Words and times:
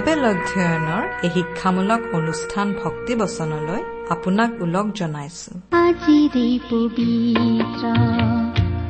Bible 0.00 0.24
অধ্যয়নৰ 0.32 1.04
এই 1.26 1.30
শিক্ষামূলক 1.36 2.00
অনুষ্ঠান 2.18 2.66
ভক্তি 2.80 3.12
বচনলৈ 3.20 3.80
আপোনাক 4.14 4.50
ওলগ 4.64 4.86
জনাইছো। 5.00 5.50
আজিৰে 5.86 6.48
পবিত্ৰ 6.70 7.84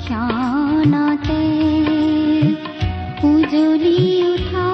ক্ষণতে 0.02 1.42
উজলি 3.30 3.98
উঠা 4.32 4.68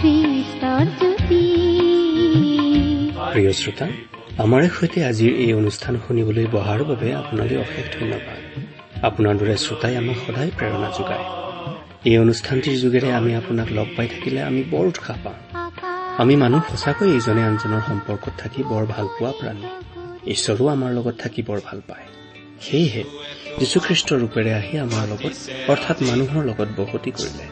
খ্ৰীষ্টৰ 0.00 0.84
জ্যোতি। 0.98 1.44
প্ৰিয় 3.32 3.52
শ্ৰোতা 3.60 3.86
আমাৰে 4.44 4.66
সৈতে 4.76 4.98
আজিৰ 5.10 5.32
এই 5.44 5.52
অনুষ্ঠান 5.60 5.94
শুনিবলৈ 6.04 6.46
বহাৰ 6.56 6.80
বাবে 6.90 7.08
আপোনালৈ 7.20 7.56
অশেষ 7.64 7.86
ধন্যবাদ। 7.96 8.40
আপোনাৰ 9.08 9.34
দৰে 9.40 9.54
শ্ৰোতাই 9.64 9.94
আমাক 10.00 10.16
সদায় 10.24 10.50
প্ৰেৰণা 10.58 10.90
যোগায়। 10.98 11.26
এই 12.04 12.18
অনুষ্ঠানটিৰ 12.18 12.76
যোগেৰে 12.80 13.08
আমি 13.12 13.34
আপোনাক 13.34 13.68
লগ 13.72 13.88
পাই 13.96 14.06
থাকিলে 14.08 14.40
আমি 14.42 14.60
বৰ 14.70 14.84
উৎসাহ 14.86 15.16
পাওঁ 15.24 15.38
আমি 16.18 16.34
মানুহ 16.36 16.62
সঁচাকৈ 16.70 17.08
ইজনে 17.16 17.42
আনজনৰ 17.44 17.82
সম্পৰ্কত 17.88 18.32
থাকি 18.38 18.60
বৰ 18.70 18.84
ভাল 18.86 19.06
পোৱা 19.16 19.32
প্ৰাণী। 19.40 19.64
ঈশ্বৰো 20.34 20.64
আমাৰ 20.68 20.90
লগত 20.92 21.14
থাকি 21.18 21.42
বৰ 21.42 21.60
ভাল 21.64 21.78
পায়। 21.88 22.06
সেয়েহে 22.60 23.02
যীশুখ্ৰীষ্টৰ 23.60 24.18
ৰূপেৰে 24.22 24.52
আহি 24.54 24.74
আমাৰ 24.78 25.04
লগত 25.12 25.34
অৰ্থাৎ 25.70 25.96
মানুহৰ 26.02 26.42
লগত 26.44 26.68
বসতি 26.76 27.10
কৰিলে। 27.10 27.46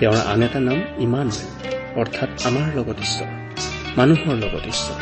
তেওঁৰ 0.00 0.18
আন 0.32 0.42
এটা 0.42 0.60
নাম 0.60 0.78
ইমানুৱেল 0.98 1.48
অৰ্থাৎ 2.00 2.30
আমাৰ 2.48 2.66
লগত 2.78 2.96
ঈশ্বৰ 3.06 3.30
মানুহৰ 3.96 4.34
লগত 4.44 4.64
ঈশ্বৰ। 4.74 4.98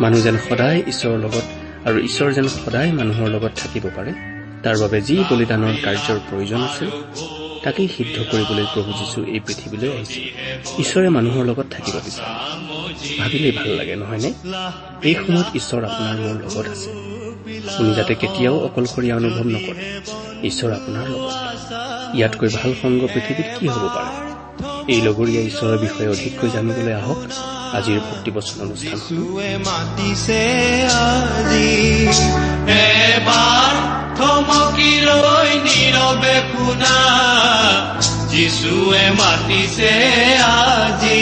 মানুহ 0.00 0.20
যেন 0.20 0.36
সদায় 0.48 0.78
ঈশ্বৰৰ 0.92 1.18
লগত 1.26 1.46
আৰু 1.88 1.96
ঈশ্বৰ 2.08 2.28
যেন 2.32 2.46
সদায় 2.58 2.90
মানুহৰ 2.92 3.28
লগত 3.28 3.52
থাকিব 3.62 3.84
পাৰে 3.96 4.12
তাৰ 4.62 4.76
বাবে 4.82 4.98
যি 5.00 5.16
বলিদানৰ 5.30 5.74
কাৰ্যৰ 5.84 6.18
প্ৰয়োজন 6.28 6.60
আছিল 6.68 6.90
তাকেই 7.64 7.88
সিদ্ধ 7.88 8.16
কৰিবলৈ 8.30 8.66
প্ৰভু 8.74 8.90
যীশু 8.92 9.18
এই 9.24 9.40
পৃথিৱীলৈ 9.40 9.88
আহিছিল 9.92 10.24
ঈশ্বৰে 10.78 11.08
মানুহৰ 11.08 11.44
লগত 11.46 11.66
থাকিব 11.70 11.94
বিচাৰে। 12.04 12.34
ভাবিলেই 13.18 13.52
ভাল 13.52 13.68
লাগে 13.70 13.96
নহয়নে? 13.96 14.30
এই 15.02 15.14
সময়ত 15.14 15.48
ঈশ্বৰ 15.54 15.84
আপোনাৰ 15.84 16.16
মোৰ 16.20 16.36
লগত 16.44 16.66
আছে। 16.68 16.90
আপুনি 17.74 17.94
যাতে 17.94 18.14
কেতিয়াও 18.14 18.56
অকলশৰীয়া 18.58 19.16
অনুভৱ 19.16 19.46
নকৰে। 19.46 19.82
ঈশ্বৰ 20.42 20.70
আপোনাৰ 20.72 21.06
লগত 21.08 21.34
ইয়াতকৈ 22.14 22.48
ভাল 22.48 22.74
সংগ 22.82 23.00
পৃথিৱীত 23.14 23.48
কি 23.60 23.66
হ'ব 23.68 23.84
পাৰে? 23.94 24.30
এই 24.88 25.00
লগৰীয়া 25.02 25.42
ঈশ্বৰৰ 25.42 25.78
বিষয়ে 25.78 26.08
অধিককৈ 26.08 26.48
জানিবলৈ 26.50 26.92
আহক 26.92 27.18
আজিৰ 27.74 28.00
ভক্তিবচন 28.00 28.56
অনুষ্ঠান 28.60 28.98
যিচুৱে 34.20 34.40
মাতিছে 34.40 34.50
আজি 34.50 34.50
এবাৰ 34.50 34.60
থমকি 34.70 34.92
ৰৈ 35.06 35.50
নীৰৱে 35.64 36.36
শুনা 36.50 36.96
যিচুৱে 38.30 39.04
মাতিছে 39.18 39.92
আজি 40.46 41.20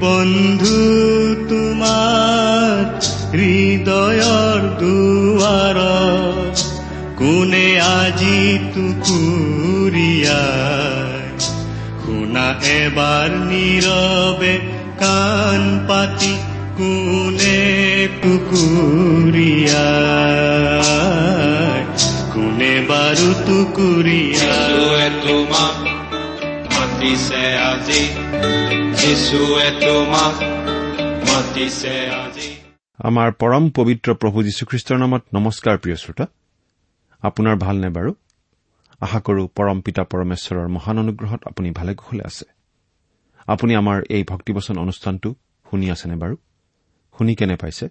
বন্ধু 0.00 0.80
তোমাৰ 1.50 2.80
হৃদয়ৰ 3.32 4.60
দুৱাৰ 4.80 5.78
কোনে 7.18 7.68
আজি 7.92 8.40
টুকুৰিয়াই 8.74 10.34
শুনা 12.04 12.46
এবাৰ 12.76 13.30
নীৰৱে 13.48 14.54
কাণ 14.98 15.60
পাতি 15.88 16.32
কোনে 16.78 17.60
টুকুৰিয়াই 18.22 20.25
বাৰু 22.88 23.28
টুকুৰিয়াই 23.46 25.10
তোমাক 25.22 25.76
মাতিছে 26.72 27.44
আজি 27.56 28.02
যিচুৱে 28.98 29.68
তোমাক 29.80 30.34
মাতিছে 31.30 31.94
আজি 32.10 32.48
আমাৰ 32.98 33.32
পৰম 33.32 33.70
পবিত্ৰ 33.70 34.14
প্ৰভু 34.14 34.42
যীশুখ্ৰীষ্টৰ 34.42 34.98
নামত 34.98 35.22
নমস্কাৰ 35.34 35.78
প্ৰিয় 35.78 35.96
শ্ৰোতা 35.96 36.26
আপোনাৰ 37.22 37.56
ভালনে 37.56 37.88
বাৰু? 37.88 38.14
আশা 39.00 39.20
কৰো 39.20 39.46
পৰম 39.46 39.80
পিতা 39.80 40.02
পৰমেশ্বৰৰ 40.04 40.68
মহান 40.68 40.98
অনুগ্ৰহত 40.98 41.40
আপুনি 41.46 41.70
ভালে 41.70 41.94
কুশলে 41.94 42.22
আছে। 42.24 42.44
আপুনি 43.46 43.74
আমাৰ 43.74 44.02
এই 44.10 44.24
ভক্তিবচন 44.24 44.78
অনুষ্ঠানটো 44.78 45.34
শুনি 45.70 45.90
আছেনে 45.90 46.16
বাৰু? 46.16 46.36
শুনি 47.18 47.34
কেনে 47.34 47.56
পাইছে? 47.56 47.88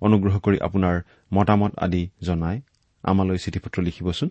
অনুগ্ৰহ 0.00 0.38
কৰি 0.38 0.58
আপোনাৰ 0.58 1.02
মতামত 1.32 1.72
আদি 1.78 2.10
জনাই 2.22 2.60
আমালৈ 3.04 3.38
চিঠি 3.38 3.58
পত্ৰ 3.58 3.82
লিখিবচোন। 3.82 4.28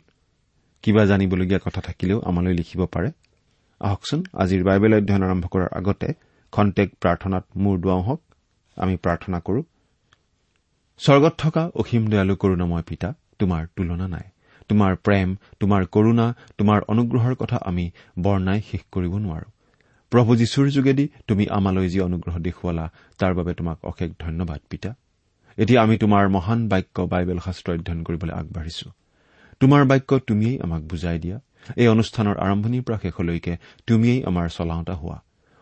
কিবা 0.84 1.06
জানিবলগীয়া 1.06 1.60
কথা 1.66 1.82
থাকিলেও 1.82 2.20
আমালৈ 2.22 2.54
লিখিব 2.54 2.82
পাৰে। 2.86 3.10
আহকচোন 3.82 4.24
আজিৰ 4.34 4.64
বাইবেল 4.64 4.94
অধ্যয়ন 4.94 5.24
আৰম্ভ 5.24 5.46
কৰাৰ 5.48 5.70
আগতে 5.72 6.14
খন্তেক 6.54 6.90
প্ৰাৰ্থনাত 7.02 7.44
মূৰ 7.56 7.76
দুৱাওঁ 7.80 8.04
হওক। 8.04 8.22
আমি 8.78 8.96
প্ৰাৰ্থনা 8.96 9.40
কৰো 9.40 9.62
স্বৰ্গত 10.98 11.34
থকা 11.38 11.64
অসীম 11.76 12.04
দয়ালু 12.08 12.36
কৰোণাময় 12.36 12.84
পিতা 12.84 13.14
তোমাৰ 13.40 13.68
তুলনা 13.76 14.08
নাই। 14.08 14.26
তোমাৰ 14.70 14.96
প্ৰেম 14.96 15.36
তোমাৰ 15.60 15.86
কৰুণা 15.86 16.28
তোমাৰ 16.58 16.80
অনুগ্ৰহৰ 16.88 17.36
কথা 17.36 17.58
আমি 17.66 17.86
বৰ্ণাই 18.20 18.62
শেষ 18.72 18.82
কৰিব 18.92 19.14
নোৱাৰো। 19.18 19.48
প্ৰভু 20.12 20.36
যীশুৰ 20.36 20.68
যোগেদি 20.70 21.06
তুমি 21.28 21.48
আমালৈ 21.48 21.88
যি 21.90 22.00
অনুগ্ৰহ 22.00 22.36
দেখুৱালা 22.40 22.86
তাৰ 23.18 23.34
বাবে 23.34 23.54
তোমাক 23.54 23.78
অশেষ 23.86 24.10
ধন্যবাদ 24.20 24.60
পিতা। 24.70 24.90
এতিয়া 25.58 25.82
আমি 25.82 25.98
তোমাৰ 25.98 26.30
মহান 26.30 26.68
বাক্য 26.68 27.02
বাইবেল 27.02 27.40
শাস্ত্ৰ 27.40 27.74
অধ্যয়ন 27.74 28.04
কৰিবলৈ 28.04 28.34
আগবাঢ়িছো। 28.34 28.92
তোমাৰ 29.60 29.86
বাক্য 29.86 30.20
তুমিয়েই 30.20 30.60
আমাক 30.60 30.82
বুজাই 30.82 31.20
দিয়া। 31.20 31.40
এই 31.76 31.88
অনুষ্ঠানৰ 31.88 32.38
আৰম্ভণিৰ 32.38 32.84
পৰা 32.84 32.98
শেষলৈকে 32.98 33.58
তুমিয়েই 33.88 34.24
আমাৰ 34.24 34.50
চলাওঁতা 34.50 34.94
হোৱা। 34.94 35.22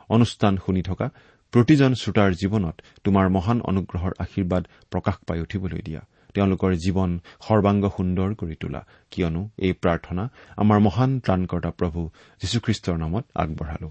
অনুষ্ঠান 0.09 0.57
শুনি 0.65 0.81
থকা 0.81 1.09
প্ৰতিজন 1.53 1.93
শ্ৰোতাৰ 1.93 2.31
জীৱনত 2.33 2.75
তোমাৰ 3.03 3.29
মহান 3.29 3.61
অনুগ্ৰহৰ 3.61 4.13
আশীৰ্বাদ 4.19 4.63
প্ৰকাশ 4.91 5.15
পাই 5.27 5.39
উঠিবলৈ 5.41 5.81
দিয়া। 5.81 6.01
তেওঁলোকৰ 6.33 6.71
জীৱন 6.75 7.19
সৰ্বাংগ 7.47 7.89
সুন্দৰ 7.97 8.29
কৰি 8.33 8.55
তোলা। 8.59 8.81
কিয়নো 9.11 9.49
এই 9.57 9.73
প্ৰাৰ্থনা 9.73 10.29
আমাৰ 10.57 10.79
মহান 10.79 11.19
ত্ৰাণকৰ্তা 11.19 11.69
প্ৰভু 11.69 12.09
যীশুখ্ৰীষ্টৰ 12.41 12.97
নামত 12.97 13.25
আগবঢ়ালো। 13.35 13.89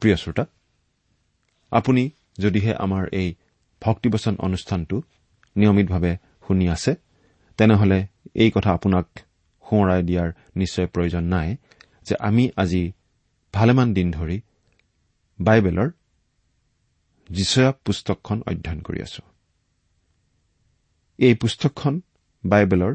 প্ৰিয় 0.00 0.16
শ্ৰোতা 0.16 0.44
আপুনি 1.72 2.02
যদিহে 2.38 2.72
আমাৰ 2.74 3.04
এই 3.12 3.28
ভক্তিবচন 3.82 4.34
অনুষ্ঠানটো 4.38 4.96
নিয়মিতভাৱে 5.56 6.12
শুনি 6.46 6.66
আছে 6.68 6.92
তেনেহলে 7.58 7.98
এই 8.34 8.50
কথা 8.54 8.70
আপোনাক 8.72 9.06
সোঁৱৰাই 9.64 10.02
দিয়াৰ 10.02 10.28
নিশ্চয় 10.56 10.86
প্ৰয়োজন 10.86 11.24
নাই 11.24 11.48
যে 12.02 12.14
আমি 12.20 12.44
আজি 12.56 12.82
ভালেমান 13.54 13.88
দিন 13.94 14.08
ধৰি 14.12 14.38
বাইবেলৰ 15.38 15.88
যিচয়া 17.30 17.70
পুস্তকখন 17.84 18.38
অধ্যয়ন 18.46 18.80
কৰি 18.80 19.00
আছো। 19.02 19.22
এই 21.18 21.34
পুস্তকখন 21.34 21.94
বাইবেলৰ 22.44 22.92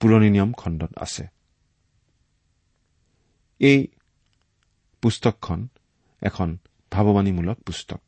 পুৰণি 0.00 0.28
নিয়ম 0.30 0.50
খণ্ডত 0.52 0.92
আছে। 0.96 1.24
এই 3.60 3.78
পুস্তকখন 5.02 5.68
এখন 6.22 6.58
ভাৱবাণীমূলক 6.92 7.58
পুস্তক। 7.58 8.00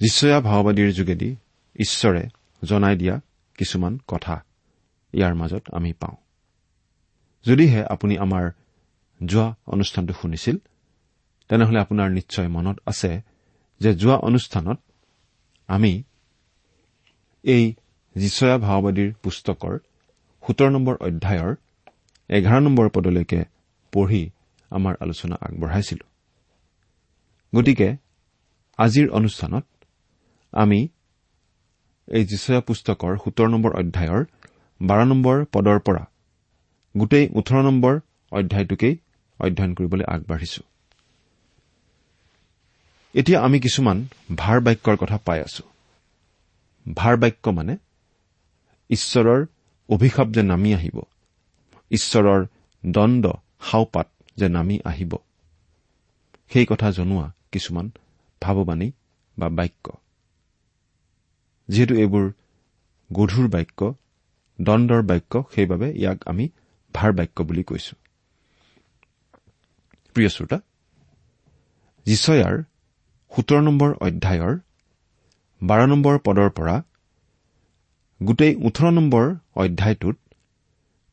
যিচয়া 0.00 0.40
ভাওবাদীৰ 0.40 0.92
যোগেদি 0.92 1.36
ঈশ্বৰে 1.76 2.28
জনাই 2.64 2.96
দিয়া 2.96 3.20
কিছুমান 3.58 3.98
কথা 4.08 4.44
ইয়াৰ 5.12 5.34
মাজত 5.34 5.62
আমি 5.72 5.92
পাওঁ। 5.92 6.16
যদিহে 7.46 7.84
আপুনি 7.84 8.18
আমাৰ 8.18 8.50
যোৱা 9.26 9.54
অনুষ্ঠানটো 9.66 10.12
শুনিছিল 10.12 10.56
তেনেহলে 11.48 11.78
আপোনাৰ 11.80 12.10
নিশ্চয় 12.10 12.48
মনত 12.48 12.78
আছে 12.86 13.20
যে 13.80 13.94
যোৱা 13.94 14.16
অনুষ্ঠানত 14.16 14.78
আমি 15.68 16.02
এই 17.42 17.74
যিচয়া 18.16 18.58
ভাওবাদীৰ 18.58 19.14
পুস্তকৰ 19.22 19.78
সোতৰ 20.46 20.70
নম্বৰ 20.70 20.94
অধ্যায়ৰ 21.00 21.54
এঘাৰ 22.28 22.60
নম্বৰ 22.60 22.88
পদলৈকে 22.88 23.44
পঢ়ি 23.92 24.30
আমাৰ 24.70 24.94
আলোচনা 25.00 25.36
আগবঢ়াইছিলো। 25.40 26.04
গতিকে 27.52 27.96
আজিৰ 28.78 29.10
অনুষ্ঠানত 29.10 29.64
আমি 30.52 30.88
এই 32.08 32.24
যিচয়া 32.24 32.60
পুস্তকৰ 32.60 33.12
সোতৰ 33.24 33.48
নম্বৰ 33.48 33.72
অধ্যায়ৰ 33.74 34.22
বাৰ 34.80 35.06
নম্বৰ 35.06 35.44
পদৰ 35.52 35.78
পৰা 35.78 36.04
গোটেই 36.96 37.28
ওঠৰ 37.34 37.62
নম্বৰ 37.62 37.94
অধ্যায়টোকেই 38.32 38.94
অধ্যয়ন 39.40 39.74
কৰিবলৈ 39.74 40.04
আগবাঢ়িছো। 40.04 40.62
এতিয়া 43.14 43.38
আমি 43.40 43.60
কিছুমান 43.60 44.06
ভাৰ 44.36 44.60
বাক্যৰ 44.60 44.96
কথা 44.96 45.16
পাই 45.24 45.40
আছো। 45.40 45.62
ভাৰ 46.94 47.16
বাক্য 47.16 47.50
মানে 47.50 47.76
ঈশ্বৰৰ 48.90 49.40
অভিশাপ 49.88 50.28
যে 50.28 50.42
নামি 50.42 50.74
আহিব 50.74 50.96
ঈশ্বৰৰ 51.90 52.40
দণ্ড 52.86 53.24
সাওপাত 53.60 54.08
যে 54.36 54.48
নামি 54.48 54.76
আহিব। 54.84 55.12
সেই 56.50 56.66
কথা 56.66 56.88
জনোৱা 56.90 57.26
কিছুমান 57.52 57.86
ভাৱবাণী 58.42 58.88
বা 59.38 59.48
বাক্য। 59.48 59.86
যিহেতু 61.68 61.94
এইবোৰ 61.94 62.26
গধুৰ 63.12 63.46
বাক্য 63.48 63.80
দণ্ডৰ 64.60 65.02
বাক্য 65.02 65.32
সেইবাবে 65.54 65.88
ইয়াক 65.92 66.18
আমি 66.28 66.44
ভাৰ 66.94 67.10
বাক্য 67.12 67.36
বুলি 67.42 67.62
কৈছো। 67.62 67.94
প্ৰিয় 70.16 70.28
শ্ৰোতা 70.28 70.58
জিচয়াৰ 72.06 72.56
সোতৰ 73.32 73.60
নম্বৰ 73.62 73.90
অধ্যায়ৰ 74.00 74.54
বাৰ 75.62 75.82
নম্বৰ 75.86 76.18
পদৰ 76.18 76.50
পৰা 76.50 76.76
গোটেই 78.20 78.52
ওঠৰ 78.62 78.90
নম্বৰ 78.90 79.24
অধ্যায়টোত 79.56 80.16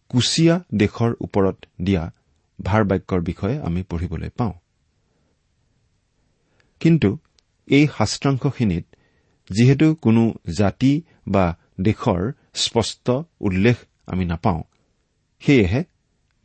কুচিয়া 0.09 0.55
দেশৰ 0.73 1.11
ওপৰত 1.21 1.57
দিয়া 1.81 2.03
ভাৰ 2.59 2.83
বাক্যৰ 2.83 3.21
বিষয়ে 3.21 3.55
আমি 3.59 3.81
পঢ়িবলৈ 3.83 4.29
পাওঁ। 4.29 4.53
কিন্তু 6.81 7.09
এই 7.67 7.85
শাস্ত্ৰাংশখিনিত 7.97 8.85
যিহেতু 9.49 9.87
কোনো 9.95 10.23
জাতি 10.57 10.93
বা 11.27 11.45
দেশৰ 11.81 12.21
স্পষ্ট 12.53 13.05
উল্লেখ 13.39 13.77
আমি 14.07 14.25
নাপাওঁ 14.25 14.61
সেয়েহে 15.39 15.81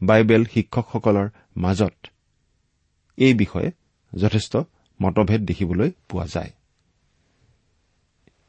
বাইবেল 0.00 0.42
শিক্ষকসকলৰ 0.44 1.28
মাজত 1.56 1.96
এই 3.18 3.34
বিষয়ে 3.34 3.70
যথেষ্ট 4.12 4.56
মতভেদ 5.00 5.40
দেখিবলৈ 5.44 5.90
পোৱা 6.08 6.26
যায়। 6.26 6.52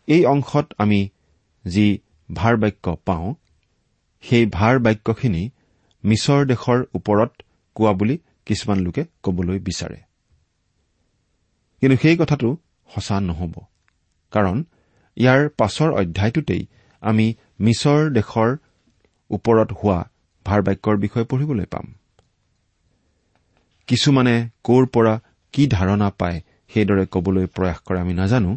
এই 0.07 0.25
অংশত 0.25 0.68
আমি 0.77 1.09
যি 1.66 1.88
ভাৰ 2.33 2.54
বাক্য 2.57 2.86
পাওঁ 3.06 3.27
সেই 4.24 4.45
ভাৰ 4.45 4.75
বাক্যখিনি 4.80 5.44
মিছৰ 6.04 6.42
দেশৰ 6.45 6.80
ওপৰত 6.94 7.31
কোৱা 7.75 7.91
বুলি 7.93 8.15
কিছুমান 8.45 8.77
লোকে 8.79 9.03
কবলৈ 9.23 9.59
বিচাৰে। 9.59 9.99
কিন্তু 11.81 11.95
সেই 12.01 12.15
কথাটো 12.17 12.49
সঁচা 12.89 13.15
নহ'ব 13.19 13.53
কাৰণ 14.33 14.57
ইয়াৰ 15.17 15.41
পাছৰ 15.59 15.89
অধ্যায়টোতেই 15.91 16.63
আমি 17.01 17.25
মিছৰ 17.59 17.99
দেশৰ 18.13 18.49
ওপৰত 19.29 19.69
হোৱা 19.71 19.99
ভাৰ 20.45 20.59
বাক্যৰ 20.61 20.95
বিষয়ে 20.97 21.25
পঢ়িবলৈ 21.25 21.65
পাম। 21.65 21.85
কিছুমানে 23.87 24.35
ক'ৰ 24.63 24.83
পৰা 24.85 25.13
কি 25.53 25.63
ধাৰণা 25.67 26.09
পায় 26.19 26.39
সেইদৰে 26.73 27.05
কবলৈ 27.05 27.45
প্ৰয়াস 27.55 27.79
কৰে 27.85 27.99
আমি 27.99 28.13
নাজানো 28.13 28.51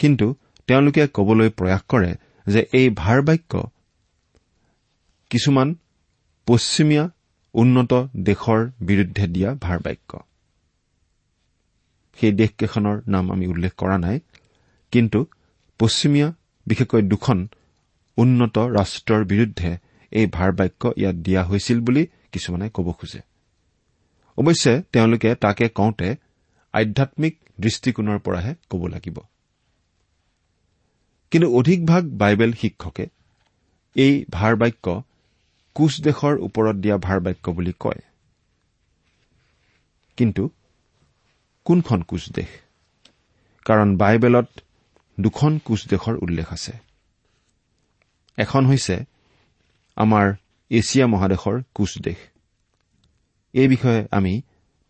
কিন্তু 0.00 0.26
তেওঁলোকে 0.68 1.02
কবলৈ 1.16 1.48
প্ৰয়াস 1.58 1.82
কৰে 1.88 2.10
যে 2.46 2.60
এই 2.72 2.86
ভাৰ 2.90 3.18
বাক্য 3.22 3.52
কিছুমান 5.30 5.68
পশ্চিমীয়া 6.46 7.04
উন্নত 7.54 7.92
দেশৰ 8.16 8.60
বিৰুদ্ধে 8.80 9.26
দিয়া 9.26 9.50
ভাৰ 9.54 9.78
বাক্য 9.78 10.10
সেই 12.18 12.32
দেশকেইখনৰ 12.32 12.96
নাম 13.06 13.24
আমি 13.32 13.46
উল্লেখ 13.46 13.72
কৰা 13.76 13.98
নাই 13.98 14.20
কিন্তু 14.92 15.20
পশ্চিমীয়া 15.80 16.28
বিশেষকৈ 16.66 17.02
দুখন 17.02 17.38
উন্নত 18.16 18.58
ৰাষ্ট্ৰৰ 18.58 19.24
বিৰুদ্ধে 19.24 19.70
এই 20.12 20.26
ভাৰ 20.26 20.50
বাক্য 20.52 20.82
ইয়াত 20.96 21.16
দিয়া 21.16 21.42
হৈছিল 21.44 21.78
বুলি 21.80 22.02
কিছুমানে 22.32 22.66
ক'ব 22.70 22.92
খোজে। 22.92 23.20
অৱশ্যে 24.38 24.82
তেওঁলোকে 24.92 25.34
তাকে 25.34 25.68
কওঁতে 25.68 26.08
আধ্যামিক 26.74 27.34
দৃষ্টিকোণৰ 27.60 28.18
পৰাহে 28.18 28.54
ক'ব 28.70 28.86
লাগিব। 28.86 29.16
কিন্তু 31.30 31.48
অধিকভাগ 31.56 32.02
বাইবেল 32.18 32.52
শিক্ষকে 32.52 33.06
এই 33.96 34.24
ভাৰ 34.30 34.56
বাক্য 34.56 34.86
কোচ 35.76 35.92
দেশৰ 36.06 36.34
ওপৰত 36.46 36.76
দিয়া 36.82 36.96
ভাৰ 37.06 37.18
বাক্য 37.26 37.46
বুলি 37.56 37.72
কয়। 37.80 38.02
কিন্তু 40.18 40.42
কোনখন 41.66 42.00
কোচ 42.10 42.24
দেশ 42.36 42.50
কাৰণ 43.66 43.88
বাইবেলত 43.96 44.48
দুখন 45.18 45.52
কোচ 45.66 45.80
দেশৰ 45.92 46.14
উল্লেখ 46.24 46.46
আছে। 46.52 46.74
এখন 48.38 48.62
হৈছে 48.66 48.96
আমাৰ 49.96 50.26
এছিয়া 50.70 51.06
মহাদেশৰ 51.06 51.56
কোচ 51.74 51.92
দেশ 52.06 52.20
এই 53.54 53.68
বিষয়ে 53.68 54.00
আমি 54.10 54.34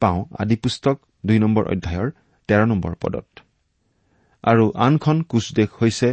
পাওঁ 0.02 0.20
আদিপুস্তক 0.42 0.96
দুই 1.26 1.38
নম্বৰ 1.44 1.64
অধ্যায়ৰ 1.74 2.08
তেৰ 2.48 2.62
নম্বৰ 2.66 2.92
পদত। 3.02 3.28
আৰু 4.44 4.64
আনখন 4.86 5.18
কোচ 5.30 5.46
দেশ 5.58 5.70
হৈছে 5.80 6.08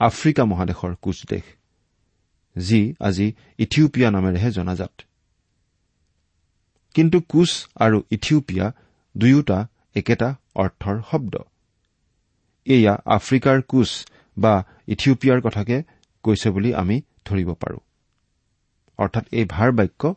আফ্ৰিকা 0.00 0.42
মহাদেশৰ 0.44 0.92
কোচ 1.04 1.18
দেশ 1.32 1.44
যি 2.56 2.94
আজি 3.00 3.26
ইথিওপিয়া 3.58 4.10
নামেৰেহে 4.10 4.50
জনাজাত। 4.50 4.94
কিন্তু 6.94 7.20
কোচ 7.20 7.50
আৰু 7.74 8.02
ইথিওপিয়া 8.10 8.72
দুয়োটা 9.16 9.58
একেটা 9.94 10.28
অৰ্থৰ 10.54 10.96
শব্দ। 11.10 11.34
এয়া 12.66 12.94
আফ্ৰিকাৰ 13.06 13.62
কোচ 13.62 13.90
বা 14.36 14.64
ইথিওপিয়াৰ 14.88 15.40
কথাকে 15.40 15.76
কৈছে 16.24 16.50
বুলি 16.50 16.74
আমি 16.74 16.96
ধৰিব 17.24 17.54
পাৰো। 17.54 17.78
অৰ্থাৎ 18.98 19.24
এই 19.32 19.44
ভাৰ 19.44 19.70
বাক্য 19.72 20.14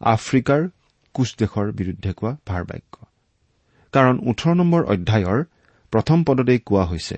আফ্ৰিকাৰ 0.00 0.68
কোচ 1.14 1.28
দেশৰ 1.38 1.66
বিৰুদ্ধে 1.72 2.12
কোৱা 2.12 2.32
ভাৰ 2.46 2.62
বাক্য 2.64 2.94
কাৰণ 3.92 4.16
ওঠৰ 4.30 4.54
নম্বৰ 4.54 4.82
অধ্যায়ৰ 4.84 5.44
প্ৰথম 5.92 6.18
পদতেই 6.24 6.58
কোৱা 6.58 6.84
হৈছে 6.84 7.16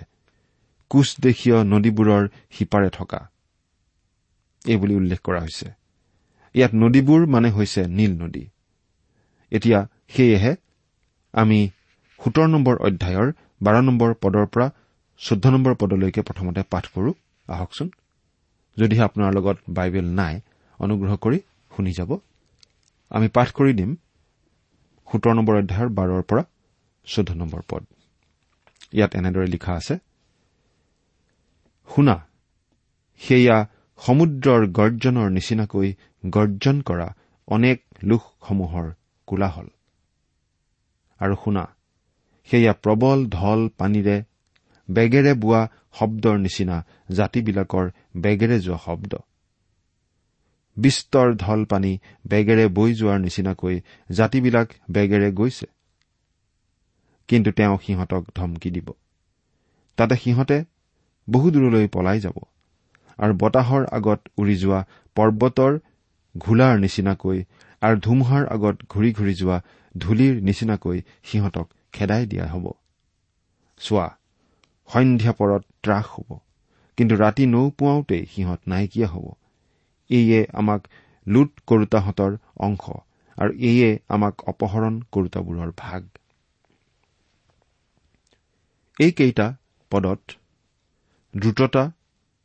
কোচদেশীয় 0.90 1.58
নদীবোৰৰ 1.64 2.28
সিপাৰে 2.50 2.90
থকা। 2.90 3.31
এইবুলি 4.67 4.94
উল্লেখ 4.94 5.20
কৰা 5.20 5.41
হৈছে। 5.41 5.69
ইয়াত 6.55 6.73
নদীবোৰ 6.75 7.26
মানে 7.26 7.50
হৈছে 7.50 7.87
নীল 7.87 8.12
নদী। 8.23 8.44
এতিয়া 9.50 9.88
সেয়েহে 10.09 10.56
আমি 11.32 11.70
সোতৰ 12.20 12.47
নম্বৰ 12.47 12.76
অধ্যায়ৰ 12.76 13.32
বাৰ 13.62 13.82
নম্বৰ 13.82 14.14
পদৰ 14.20 14.47
পৰা 14.47 14.70
চৈধ্য 15.19 15.49
নম্বৰ 15.49 15.75
পদলৈকে 15.75 16.20
প্ৰথমতে 16.23 16.62
পাঠ 16.70 16.85
কৰো। 16.87 17.14
আহকচোন। 17.49 17.88
যদিহে 18.76 19.03
আপোনাৰ 19.03 19.35
লগত 19.35 19.56
বাইবেল 19.69 20.05
নাই 20.05 20.41
অনুগ্ৰহ 20.81 21.17
কৰি 21.17 21.38
শুনি 21.76 21.93
যাব। 21.93 22.19
আমি 23.11 23.29
পাঠ 23.29 23.49
কৰি 23.50 23.73
দিম 23.73 23.91
সোতৰ 25.12 25.35
নম্বৰ 25.35 25.55
অধ্যায়ৰ 25.56 25.88
বাৰৰ 25.88 26.23
পৰা 26.23 26.43
চৈধ্য 27.06 27.32
নম্বৰ 27.35 27.61
পদ। 27.69 27.82
ইয়াত 28.93 29.11
এনেদৰে 29.17 29.47
লিখা 29.47 29.73
আছে 29.73 29.94
শুনা 31.95 32.26
সেয়া 33.19 33.69
সমুদ্ৰৰ 34.06 34.66
গৰ্জনৰ 34.66 35.30
নিচিনাকৈ 35.30 35.94
গৰ্জন 36.26 36.80
কৰা 36.80 37.09
অনেক 37.49 37.85
লোকসমূহৰ 38.04 38.92
কোলাহল। 39.26 39.66
আৰু 41.21 41.35
শুনা 41.44 41.64
সেয়া 42.50 42.73
প্ৰবল 42.73 43.26
ঢল 43.28 43.68
পানীৰে 43.68 44.23
বেগেৰে 44.90 45.35
বোৱা 45.35 45.68
শব্দৰ 45.99 46.38
নিচিনা 46.38 46.87
জাতিবিলাকৰ 47.11 47.90
বেগেৰে 48.16 48.61
যোৱা 48.61 48.78
শব্দ। 48.85 49.12
বিস্তৰ 50.76 51.35
ঢল 51.35 51.64
পানী 51.64 51.99
বেগেৰে 52.26 52.68
বৈ 52.68 52.94
যোৱাৰ 52.94 53.18
নিচিনাকৈ 53.21 53.80
জাতিবিলাক 54.11 54.68
বেগেৰে 54.90 55.32
গৈছে। 55.32 55.66
কিন্তু 57.28 57.50
তেওঁ 57.52 57.78
সিহঁতক 57.87 58.25
ধমকি 58.35 58.71
দিব। 58.71 58.88
তাতে 59.97 60.16
সিহঁতে 60.16 60.64
বহু 61.30 61.50
দূৰলৈ 61.50 61.88
পলাই 61.88 62.21
যাব। 62.21 62.38
আৰু 63.19 63.33
বতাহৰ 63.38 63.83
আগত 63.92 64.21
উৰি 64.38 64.57
যোৱা 64.57 64.81
পৰ্বতৰ 65.16 65.73
ঘোলাৰ 66.35 66.75
নিচিনাকৈ 66.78 67.38
আৰু 67.83 67.97
ধুমুহাৰ 68.00 68.45
আগত 68.47 68.76
ঘূৰি 68.88 69.11
ঘূৰি 69.12 69.35
যোৱা 69.35 69.59
ধূলিৰ 69.95 70.35
নিচিনাকৈ 70.42 70.99
সিহঁতক 71.23 71.66
খেদাই 71.92 72.26
দিয়া 72.26 72.47
হ'ব। 72.47 72.66
চোৱা 73.81 74.07
সন্ধ্যা 74.88 75.33
পৰত 75.33 75.62
ত্ৰাস 75.83 76.07
হ'ব 76.07 76.28
কিন্তু 76.99 77.14
ৰাতি 77.16 77.45
নৌ 77.47 77.64
পুৱাওতেই 77.78 78.23
সিহঁত 78.35 78.61
নাইকিয়া 78.66 79.09
হ'ব। 79.09 79.26
এইয়ে 80.11 80.40
আমাক 80.52 80.81
লুট 81.26 81.50
কৰোতাহঁতৰ 81.66 82.33
অংশ 82.57 82.85
আৰু 83.38 83.52
এইয়ে 83.61 83.90
আমাক 84.09 84.35
অপহৰণ 84.47 84.95
কৰোতাবোৰৰ 85.12 85.71
ভাগ। 85.76 86.02
এইকেইটা 88.97 89.47
পদত 89.92 90.23
দ্ৰুততা 91.35 91.85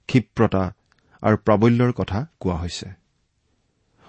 ক্ষিপ্ৰতা 0.10 0.64
আৰু 1.24 1.38
প্ৰাবল্যৰ 1.46 1.92
কথা 1.92 2.20
কোৱা 2.40 2.56
হৈছে। 2.56 2.88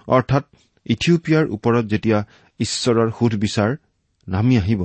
অৰ্থাৎ 0.09 0.45
ইথিওপিয়াৰ 0.87 1.45
ওপৰত 1.57 1.85
যেতিয়া 1.85 2.19
ঈশ্বৰৰ 2.61 3.09
সুধবিচাৰ 3.11 3.71
নামি 4.26 4.55
আহিব 4.59 4.83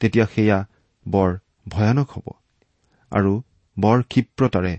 তেতিয়া 0.00 0.26
সেয়া 0.34 0.58
বৰ 1.06 1.30
ভয়ানক 1.68 2.08
হ'ব 2.10 2.26
আৰু 3.12 3.32
বৰ 3.76 3.98
ক্ষিপ্ৰতাৰে 4.02 4.74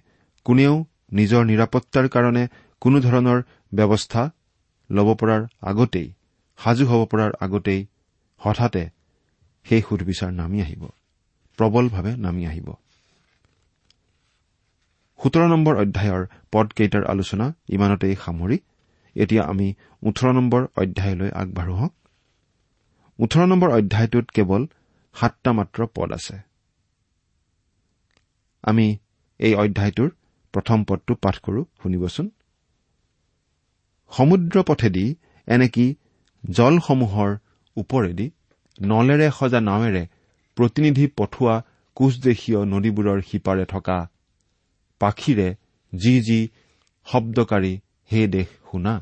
কোনেও 0.46 0.74
নিজৰ 1.12 1.42
নিৰাপত্তাৰ 1.46 2.08
কাৰণে 2.08 2.44
কোনো 2.82 2.98
ধৰণৰ 3.00 3.40
ব্যৱস্থা 3.74 4.24
ল'ব 4.90 5.10
পৰাৰ 5.22 5.42
আগতেই 5.62 6.08
সাজু 6.60 6.86
হ'ব 6.88 7.02
পৰাৰ 7.12 7.32
আগতেই 7.40 7.82
হঠাতে 8.42 8.84
সেই 9.66 9.82
সুধবিচাৰ 9.82 10.32
নামি 10.32 10.58
আহিব 10.62 10.84
প্ৰবলভাৱে 11.60 12.12
নামি 12.18 12.44
আহিব। 12.46 12.68
সোতৰ 15.20 15.46
নম্বৰ 15.48 15.76
অধ্যায়ৰ 15.84 16.24
পদকেইটাৰ 16.52 17.04
আলোচনা 17.06 17.46
ইমানতেই 17.70 18.16
সামৰি। 18.16 18.58
এতিয়া 19.16 19.44
আমি 19.44 19.68
ওঠৰ 20.04 20.34
নম্বৰ 20.34 20.62
অধ্যায়লৈ 20.76 21.30
আগবাঢ়ো 21.42 21.76
হওক। 21.76 21.94
ওঠৰ 23.20 23.46
নম্বৰ 23.48 23.70
অধ্যায়টোত 23.70 24.26
কেৱল 24.32 24.62
সাতটা 25.16 25.52
মাত্ৰ 25.54 25.80
পদ 25.96 26.10
আছে। 26.12 26.36
আমি 28.64 28.88
এই 29.40 29.54
অধ্যায়টোৰ 29.56 30.10
প্ৰথম 30.54 30.84
পদটো 30.84 31.14
পাঠ 31.16 31.36
কৰো 31.40 31.62
শুনিবচোন। 31.84 32.28
সমুদ্ৰ 34.12 34.64
পথেদি 34.64 35.06
এনেকি 35.48 35.86
জলসমূহৰ 36.44 37.32
ওপৰেদি 37.78 38.28
নলেৰে 38.78 39.28
সজা 39.32 39.60
নাৱেৰে 39.60 40.04
প্ৰতিনিধি 40.58 41.06
পঠোৱা 41.18 41.56
কোচদেশীয় 41.98 42.60
নদীবোৰৰ 42.66 43.20
সিপাৰে 43.22 43.66
থকা 43.66 43.98
পাখিৰে 45.02 45.50
যি 45.94 46.14
যি 46.22 46.40
শব্দকাৰী 47.08 47.74
সেই 48.12 48.28
দেশ 48.28 48.48
শুনা। 48.68 48.94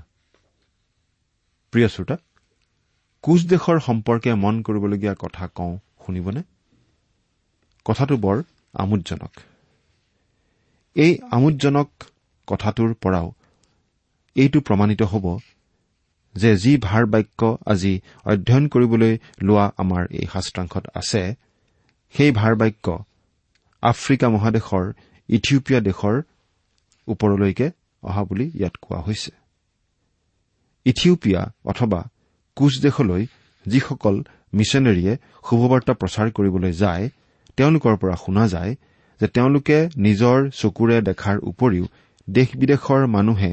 প্ৰিয় 1.74 1.88
শ্ৰোতা 1.88 2.16
কোচ 3.24 3.40
দেশৰ 3.52 3.78
সম্পৰ্কে 3.80 4.32
মন 4.44 4.56
কৰিবলগীয়া 4.62 5.14
কথা 5.24 5.44
কওঁ 5.48 5.74
শুনিবনে? 6.04 6.42
কথাটো 7.86 8.16
বৰ 8.18 8.38
আমোদজনক। 8.74 9.34
এই 10.96 11.12
আমোদজনক 11.32 11.90
কথাটোৰ 12.48 12.92
পৰাও 13.04 13.28
এইটো 14.36 14.60
প্ৰমাণিত 14.60 15.02
হ'ব 15.12 15.25
যে 16.36 16.52
যি 16.58 16.72
ভাৰ 16.78 17.04
বাক্য 17.06 17.42
আজি 17.66 17.94
অধ্যয়ন 18.25 18.66
কৰিবলৈ 18.68 19.14
লোৱা 19.42 19.66
আমাৰ 19.78 20.04
এই 20.12 20.28
শাস্ত্ৰাংশত 20.34 20.86
আছে 20.96 21.22
সেই 22.16 22.32
ভাৰ 22.32 22.54
বাক্য 22.56 22.86
আফ্ৰিকা 23.84 24.28
মহাদেশৰ 24.30 24.86
ইথিওপিয়া 25.29 25.79
দেশৰ 25.79 26.15
ওপৰলৈকে 27.08 27.67
অহা 28.03 28.24
বুলি 28.24 28.46
ইয়াত 28.60 28.75
কোৱা 28.82 29.00
হৈছে। 29.01 29.32
ইথিওপিয়া 30.86 31.41
অথবা 31.65 32.00
কোচ 32.58 32.74
দেশলৈ 32.86 33.24
যিসকল 33.65 34.15
মিছনেৰীয়ে 34.53 35.13
শুভবাৰ্তা 35.48 35.94
প্ৰচাৰ 36.01 36.27
কৰিবলৈ 36.32 36.72
যায় 36.72 37.05
তেওঁলোকৰ 37.58 37.94
পৰা 38.01 38.15
শুনা 38.15 38.44
যায় 38.48 38.72
যে 39.22 39.27
তেওঁলোকে 39.27 39.77
নিজৰ 39.98 40.38
চকুৰে 40.51 40.98
দেখাৰ 41.01 41.38
উপৰিও 41.51 41.86
দেশ 42.27 42.50
বিদেশৰ 42.55 43.01
মানুহে 43.08 43.51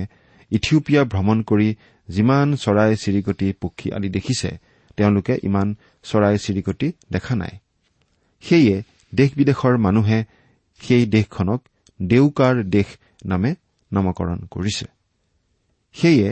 ইথিওপিয়া 0.51 1.03
ভ্ৰমণ 1.05 1.39
কৰি 1.43 1.69
যিমান 2.09 2.47
চৰাই 2.57 2.91
চিৰিকটি 3.03 3.47
পক্ষী 3.63 3.89
আদি 3.97 4.09
দেখিছে 4.09 4.51
তেওঁলোকে 4.97 5.35
ইমান 5.43 5.69
চৰাই 6.03 6.37
চিৰিকটি 6.45 6.87
দেখা 7.13 7.35
নাই। 7.37 7.55
সেয়ে 8.45 8.77
দেশ 9.15 9.31
বিদেশৰ 9.39 9.75
মানুহে 9.79 10.19
সেই 10.83 11.05
দেশখনক 11.07 11.61
দেউকাৰ 12.03 12.55
দেশ 12.71 12.89
নামে 13.25 13.51
নামকৰণ 13.93 14.41
কৰিছে। 14.51 14.87
সেয়ে 15.95 16.29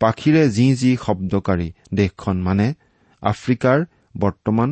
পাখিৰে 0.00 0.42
যি 0.48 0.66
যি 0.74 0.90
শব্দকাৰী 0.96 1.68
দেশখন 1.94 2.36
মানে 2.42 2.66
আফ্ৰিকাৰ 3.22 3.78
বৰ্তমান 4.18 4.70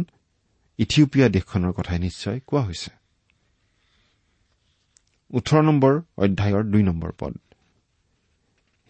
ইথিওপিয়া 0.78 1.28
দেশখনৰ 1.28 1.72
কথাই 1.72 1.98
নিশ্চয় 1.98 2.38
কোৱা 2.46 2.62
হৈছে। 2.62 2.90
ওঠৰ 5.30 5.62
নম্বৰ 5.62 5.92
অধ্যায়ৰ 6.16 6.62
দুই 6.64 6.82
নম্বৰ 6.82 7.10
পদ। 7.18 7.32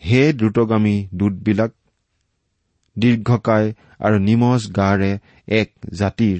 হে 0.02 0.22
দ্ৰুতগামী 0.32 0.96
দূতবিলাক 1.14 1.72
দীৰ্ঘকায় 2.96 3.68
আৰু 4.00 4.16
নিমজ 4.18 4.62
গাৰে 4.72 5.12
এক 5.48 5.68
জাতিৰ 5.92 6.38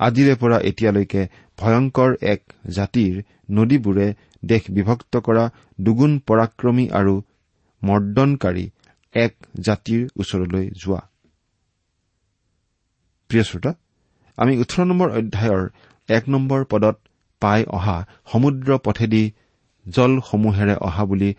আজিৰে 0.00 0.34
পৰা 0.34 0.58
এতিয়ালৈকে 0.60 1.22
ভয়ংকৰ 1.58 2.10
এক 2.22 2.40
জাতিৰ 2.70 3.14
নদীবোৰে 3.50 4.06
দেশ 4.44 4.62
বিভক্ত 4.70 5.12
কৰা 5.26 5.44
দুগুণ 5.80 6.12
পৰাক্ৰমী 6.28 6.86
আৰু 6.90 7.14
মৰ্দনকাৰী 7.82 8.64
এক 9.14 9.32
জাতিৰ 9.60 10.02
ওচৰলৈ 10.20 10.64
যোৱা। 10.82 11.00
আমি 14.38 14.52
ওঠৰ 14.60 14.84
নম্বৰ 14.84 15.08
অধ্যায়ৰ 15.10 15.62
এক 16.08 16.24
নম্বৰ 16.28 16.60
পদত 16.64 16.96
পাই 17.42 17.60
অহা 17.68 17.96
সমুদ্ৰ 18.32 18.78
পথেদি 18.78 19.22
জলসমূহেৰে 19.86 20.74
অহা 20.80 21.04
বুলি 21.04 21.30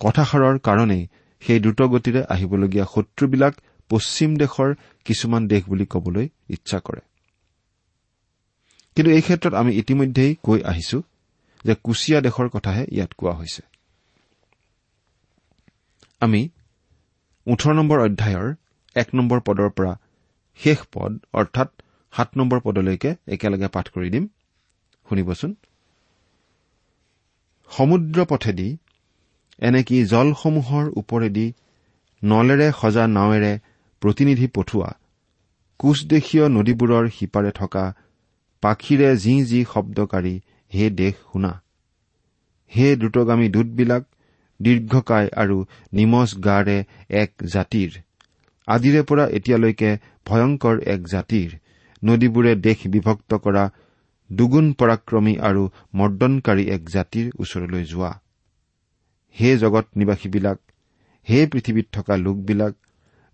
কথাষাৰৰ 0.00 0.56
কাৰণেই 0.58 1.02
সেই 1.42 1.58
দ্ৰুতগতিৰে 1.60 2.20
আহিবলগীয়া 2.28 2.86
শত্ৰুবিলাক 2.94 3.54
পশ্চিম 3.90 4.30
দেশৰ 4.36 4.70
কিছুমান 5.06 5.42
দেশ 5.48 5.62
বুলি 5.68 5.86
কবলৈ 5.86 6.26
ইচ্ছা 6.48 6.78
কৰে। 6.80 7.02
কিন্তু 8.96 9.10
এই 9.10 9.22
ক্ষেত্ৰত 9.22 9.54
আমি 9.54 9.72
ইতিমধ্যেই 9.74 10.30
কৈ 10.42 10.60
আহিছো 10.62 10.98
যে 11.64 11.74
কুচিয়া 11.84 12.18
দেশৰ 12.20 12.48
কথাহে 12.48 12.82
ইয়াত 12.92 13.12
কোৱা 13.18 13.32
হৈছে। 13.32 13.62
আমি 16.20 16.40
ওঠৰ 17.46 17.72
নম্বৰ 17.74 17.98
অধ্যায়ৰ 18.00 18.46
এক 18.96 19.08
নম্বৰ 19.14 19.38
পদৰ 19.40 19.68
পৰা 19.70 19.92
শেষ 20.60 20.78
পদ 20.92 21.12
অৰ্থাৎ 21.32 21.68
সাত 22.12 22.28
নম্বৰ 22.36 22.58
পদলৈকে 22.60 23.10
একেলগে 23.26 23.68
পাঠ 23.68 23.86
কৰি 23.88 24.08
দিম। 24.10 24.24
শুনিবচোন। 25.08 25.50
সমুদ্ৰ 27.70 28.18
পথেদি 28.24 28.68
এনেকি 29.58 29.96
জলসমূহৰ 30.04 30.84
ওপৰেদি 30.96 31.46
নলেৰে 32.22 32.68
সজা 32.80 33.04
নাৱেৰে 33.06 33.52
প্ৰতিনিধি 34.02 34.46
পঠোৱা 34.54 34.90
কোচদেশীয় 35.80 36.44
নদীবোৰৰ 36.48 37.04
সিপাৰে 37.08 37.50
থকা 37.50 37.84
পাখিৰে 38.62 39.10
যি 39.16 39.34
যি 39.44 39.60
শব্দকাৰী 39.64 40.34
হে 40.72 40.90
দেশ 40.90 41.14
শুনা। 41.32 41.52
হে 42.72 42.86
দ্ৰুতগামী 42.96 43.48
দূতবিলাক 43.48 44.04
দীৰ্ঘকায় 44.60 45.28
আৰু 45.36 45.56
নিমজ 45.92 46.30
গাৰে 46.44 46.78
এক 47.22 47.30
জাতিৰ। 47.54 47.90
আজিৰে 48.68 49.02
পৰা 49.02 49.24
এতিয়ালৈকে 49.38 49.90
ভয়ংকৰ 50.26 50.76
এক 50.94 51.00
জাতিৰ। 51.06 51.50
নদীবোৰে 52.02 52.52
দেশ 52.66 52.78
বিভক্ত 52.86 53.30
কৰা 53.34 53.64
দুগুণ 54.30 54.66
পৰাক্ৰমী 54.72 55.34
আৰু 55.38 55.62
মৰ্দনকাৰী 55.94 56.64
এক 56.70 56.82
জাতিৰ 56.88 57.26
ওচৰলৈ 57.38 57.84
যোৱা। 57.84 58.12
হে 59.36 59.50
জগত 59.56 59.86
নিবাসীবিলাক 59.96 60.58
হে 61.28 61.38
পৃথিৱীত 61.46 61.86
থকা 61.92 62.14
লোকবিলাক 62.16 62.74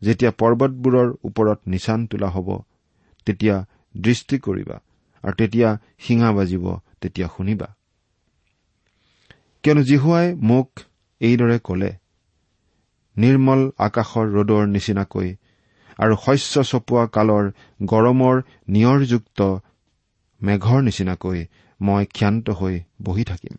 যেতিয়া 0.03 0.31
পৰ্বতবোৰৰ 0.31 1.09
ওপৰত 1.25 1.59
নিচান 1.67 2.07
তোলা 2.07 2.29
হ'ব 2.31 2.49
তেতিয়া 3.27 3.57
দৃষ্টি 3.97 4.37
কৰিবা। 4.39 4.77
আৰু 5.27 5.35
তেতিয়া 5.35 5.69
শিঙা 5.99 6.31
বাজিব 6.33 6.65
তেতিয়া 7.01 7.29
শুনিবা। 7.37 7.69
কিয়নো 9.65 9.83
জিহুৱাই 9.83 10.27
মোক 10.43 10.69
এইদৰে 11.21 11.59
কলে 11.59 11.91
নিৰ্মল 13.17 13.63
আকাশৰ 13.79 14.27
ৰদৰ 14.37 14.65
নিচিনাকৈ 14.67 15.29
আৰু 15.99 16.15
শস্য 16.25 16.55
চপোৱা 16.63 17.05
কালৰ 17.07 17.45
গৰমৰ 17.85 18.37
নিয়ৰযুক্ত 18.69 19.41
মেঘৰ 20.41 20.81
নিচিনাকৈ 20.83 21.39
মই 21.81 22.05
ক্ষান্ত 22.07 22.47
হৈ 22.51 22.75
বহি 23.03 23.25
থাকিম। 23.25 23.57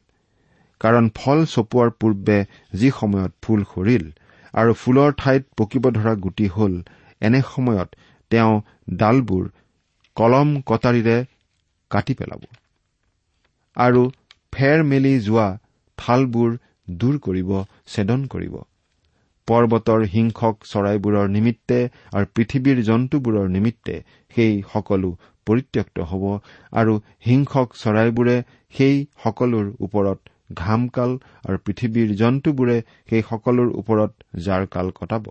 কাৰণ 0.81 1.05
ফল 1.15 1.39
চপোৱাৰ 1.45 1.89
পূৰ্বে 1.99 2.37
যি 2.73 2.89
সময়ত 2.89 3.31
ফুল 3.43 3.61
সৰিল 3.73 4.05
আৰু 4.53 4.71
ফুলৰ 4.73 5.09
ঠাইত 5.17 5.43
পকিব 5.57 5.83
ধৰা 5.89 6.13
গুটি 6.15 6.47
হল 6.47 6.73
এনে 7.21 7.41
সময়ত 7.53 7.89
তেওঁ 8.31 8.53
ডালবোৰ 8.93 9.45
কলম 10.17 10.49
কটাৰীৰে 10.61 11.17
কাটি 11.91 12.13
পেলাব। 12.13 12.41
আৰু 13.77 14.01
ফেৰ 14.53 14.83
মেলি 14.83 15.13
যোৱা 15.19 15.47
ঠালবোৰ 15.97 16.51
দূৰ 16.87 17.15
কৰিব 17.19 17.49
ছেদন 17.87 18.25
কৰিব। 18.27 18.55
পৰ্বতৰ 19.47 20.01
হিংসক 20.13 20.55
চৰাইবোৰৰ 20.65 21.27
নিমিত্তে 21.29 21.79
আৰু 22.13 22.25
পৃথিৱীৰ 22.35 22.79
জন্তুবোৰৰ 22.83 23.47
নিমিত্তে 23.49 23.95
সেই 24.35 24.53
সকলো 24.73 25.11
পৰিত্যক্ত 25.47 25.97
হ'ব 26.09 26.23
আৰু 26.73 26.93
হিংসক 27.25 27.67
চৰাইবোৰে 27.77 28.35
সেই 28.73 28.95
সকলোৰ 29.23 29.65
ওপৰত 29.79 30.19
ঘামকাল 30.57 31.11
আৰু 31.45 31.57
পৃথিৱীৰ 31.65 32.09
জন্তুবোৰে 32.15 32.77
সেই 33.09 33.21
সকলোৰ 33.29 33.69
ওপৰত 33.75 34.11
জাৰকাল 34.43 34.91
কটাব। 34.91 35.25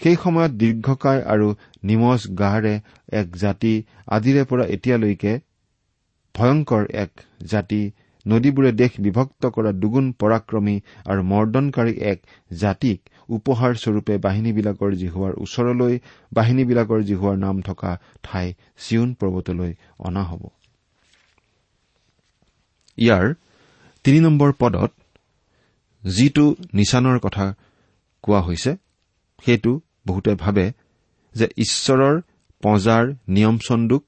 সেই 0.00 0.16
সময়ত 0.16 0.52
দীৰ্ঘকায় 0.60 1.22
আৰু 1.32 1.48
নিমজ 1.84 2.20
গাৰে 2.38 2.74
এক 3.20 3.28
জাতি 3.36 3.74
আজিৰে 4.16 4.42
পৰা 4.44 4.64
এতিয়ালৈকে 4.74 5.32
ভয়ংকৰ 6.34 6.82
এক 7.02 7.10
জাতি। 7.46 7.82
নদীবোৰে 8.26 8.70
দেশ 8.72 8.92
বিভক্ত 9.00 9.42
কৰা 9.46 9.70
দুগুণ 9.72 10.06
পৰাক্ৰমী 10.20 10.76
আৰু 11.04 11.22
মৰ্দনকাৰী 11.22 11.94
এক 12.12 12.18
জাতিক 12.60 12.98
উপহাৰ 13.28 13.72
স্বৰূপে 13.74 14.14
বাহিনীবিলাকৰ 14.18 14.90
জিহুৱাৰ 14.92 15.32
ওচৰলৈ 15.44 15.94
বাহিনীবিলাকৰ 16.32 17.00
জিহুৱাৰ 17.02 17.36
নাম 17.36 17.56
থকা 17.62 17.90
ঠাই 18.22 18.46
চিউন 18.78 19.08
পৰ্বতলৈ 19.20 19.72
অনা 19.98 20.22
হ'ব। 20.22 20.42
ইয়াৰ 22.98 23.24
তিনি 24.04 24.18
নম্বৰ 24.20 24.50
পদত 24.52 24.90
যিটো 26.02 26.44
নিচানৰ 26.74 27.18
কথা 27.18 27.46
কোৱা 28.24 28.40
হৈছে 28.40 28.70
সেইটো 29.44 29.80
বহুতে 30.06 30.34
ভাবে 30.34 30.72
যে 31.34 31.46
ঈশ্বৰৰ 31.56 32.20
পঁজাৰ 32.62 33.04
নিয়ম 33.28 33.58
চন্দুক 33.58 34.04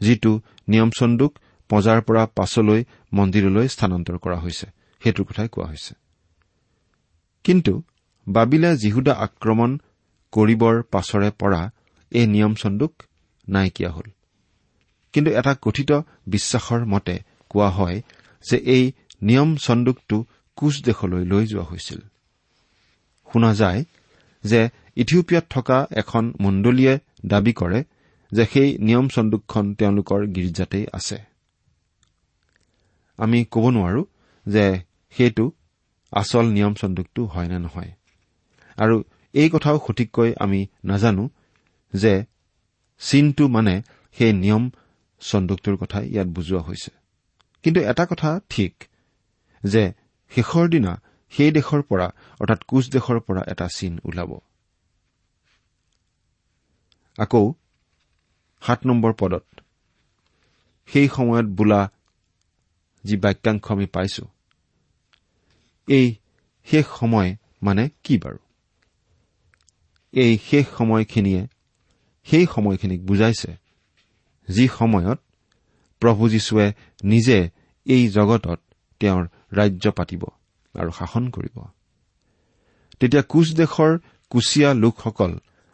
যিটো 0.00 0.40
নিয়ম 0.68 0.90
চন্দুক 0.90 1.38
পঁজাৰ 1.68 2.00
পৰা 2.02 2.26
পাছলৈ 2.26 2.84
মন্দিৰলৈ 3.12 3.68
স্থানান্তৰ 3.68 4.18
কৰা 4.18 4.38
হৈছে 4.38 4.66
সেইটোৰ 5.02 5.24
কথাই 5.24 5.48
কোৱা 5.48 5.66
হৈছে। 5.66 5.94
কিন্তু 7.44 7.82
বাবিলে 8.28 8.76
জিহুদা 8.76 9.14
আক্ৰমণ 9.14 9.78
কৰিবৰ 10.32 10.82
পাছৰে 10.82 11.30
পৰা 11.38 11.70
এই 12.10 12.26
নিয়ম 12.26 12.54
চন্দুক 12.54 13.02
নাইকিয়া 13.48 13.90
হল। 13.90 14.08
কিন্তু 15.12 15.30
এটা 15.30 15.54
কথিত 15.62 15.90
বিশ্বাসৰ 16.26 16.84
মতে 16.84 17.18
কোৱা 17.48 17.68
হয় 17.70 18.02
যে 18.50 18.56
এই 18.56 18.92
নিয়ম 19.22 19.56
চন্দুকটো 19.56 20.24
কোচ 20.56 20.84
দেশলৈ 20.84 21.24
লৈ 21.24 21.46
যোৱা 21.46 21.62
হৈছিল। 21.62 22.00
শুনা 23.32 23.54
যায় 23.54 23.84
যে 24.44 24.68
ইথিওপিয়াত 24.96 25.44
থকা 25.50 25.86
এখন 25.90 26.32
মণ্ডলীয়ে 26.40 26.98
দাবী 27.26 27.52
কৰে 27.52 27.84
যে 28.32 28.44
সেই 28.46 28.78
নিয়ম 28.78 29.08
চন্দুকখন 29.08 29.74
তেওঁলোকৰ 29.74 30.20
গীৰ্জাতেই 30.26 30.86
আছে। 30.92 31.18
আমি 33.18 33.44
ক'ব 33.44 33.64
নোৱাৰো 33.70 34.02
যে 34.46 34.64
সেইটো 35.10 35.52
আচল 36.12 36.46
নিয়ম 36.46 36.74
চন্দুকটো 36.74 37.24
হয় 37.24 37.48
নে 37.48 37.58
নহয়। 37.58 37.92
আৰু 38.78 38.96
এই 39.34 39.48
কথাও 39.50 39.80
সঠিককৈ 39.86 40.34
আমি 40.40 40.66
নাজানো 40.84 41.28
যে 41.94 42.24
চিনটো 42.98 43.48
মানে 43.48 43.82
সেই 44.16 44.32
নিয়ম 44.32 44.70
চন্দুকটোৰ 45.20 45.76
কথাই 45.76 46.04
ইয়াত 46.08 46.26
বুজোৱা 46.26 46.60
হৈছে। 46.60 46.90
কিন্তু 47.62 47.80
এটা 47.80 48.06
কথা 48.06 48.40
ঠিক 48.48 48.84
যে 49.64 49.92
শেষৰ 50.32 50.68
দিনা 50.68 50.92
সেই 51.30 51.50
দেশৰ 51.50 51.82
পৰা 51.82 52.06
অৰ্থাৎ 52.40 52.64
কোচ 52.64 52.90
দেশৰ 52.90 53.20
পৰা 53.20 53.42
এটা 53.46 53.68
চিন 53.76 53.98
ওলাব। 54.04 54.38
আকৌ 57.18 57.52
সাত 58.60 58.86
নম্বৰ 58.86 59.12
পদত 59.12 59.44
সেই 60.86 61.08
সময়ত 61.08 61.46
বোলা 61.46 61.90
যি 63.04 63.16
বাক্যাংশ 63.16 63.70
আমি 63.70 63.86
পাইছো 63.86 64.24
এই 65.86 66.14
শেষ 66.64 66.86
সময় 66.98 67.36
মানে 67.62 67.88
কি 68.04 68.18
বাৰু? 68.18 68.38
এই 70.12 70.38
শেষ 70.50 70.66
সময়খিনিয়ে 70.78 71.46
সেই 72.24 72.46
সময়খিনিক 72.54 73.06
বুজাইছে 73.06 73.56
যি 74.48 74.68
সময়ত 74.68 75.18
প্ৰভু 76.00 76.28
যীশুৱে 76.28 76.72
নিজে 77.04 77.50
এই 77.84 78.08
জগতত 78.08 78.60
তেওঁৰ 79.00 79.28
ৰাজ্য 79.52 79.90
পাতিব। 79.90 80.24
আৰু 80.74 80.90
শাসন 80.90 81.30
কৰিব। 81.30 81.56
তেতিয়া 83.00 83.22
কোচ 83.22 83.46
দেশৰ 83.54 83.98
কুচিয়া 84.30 84.74
লোকসকল 84.74 85.32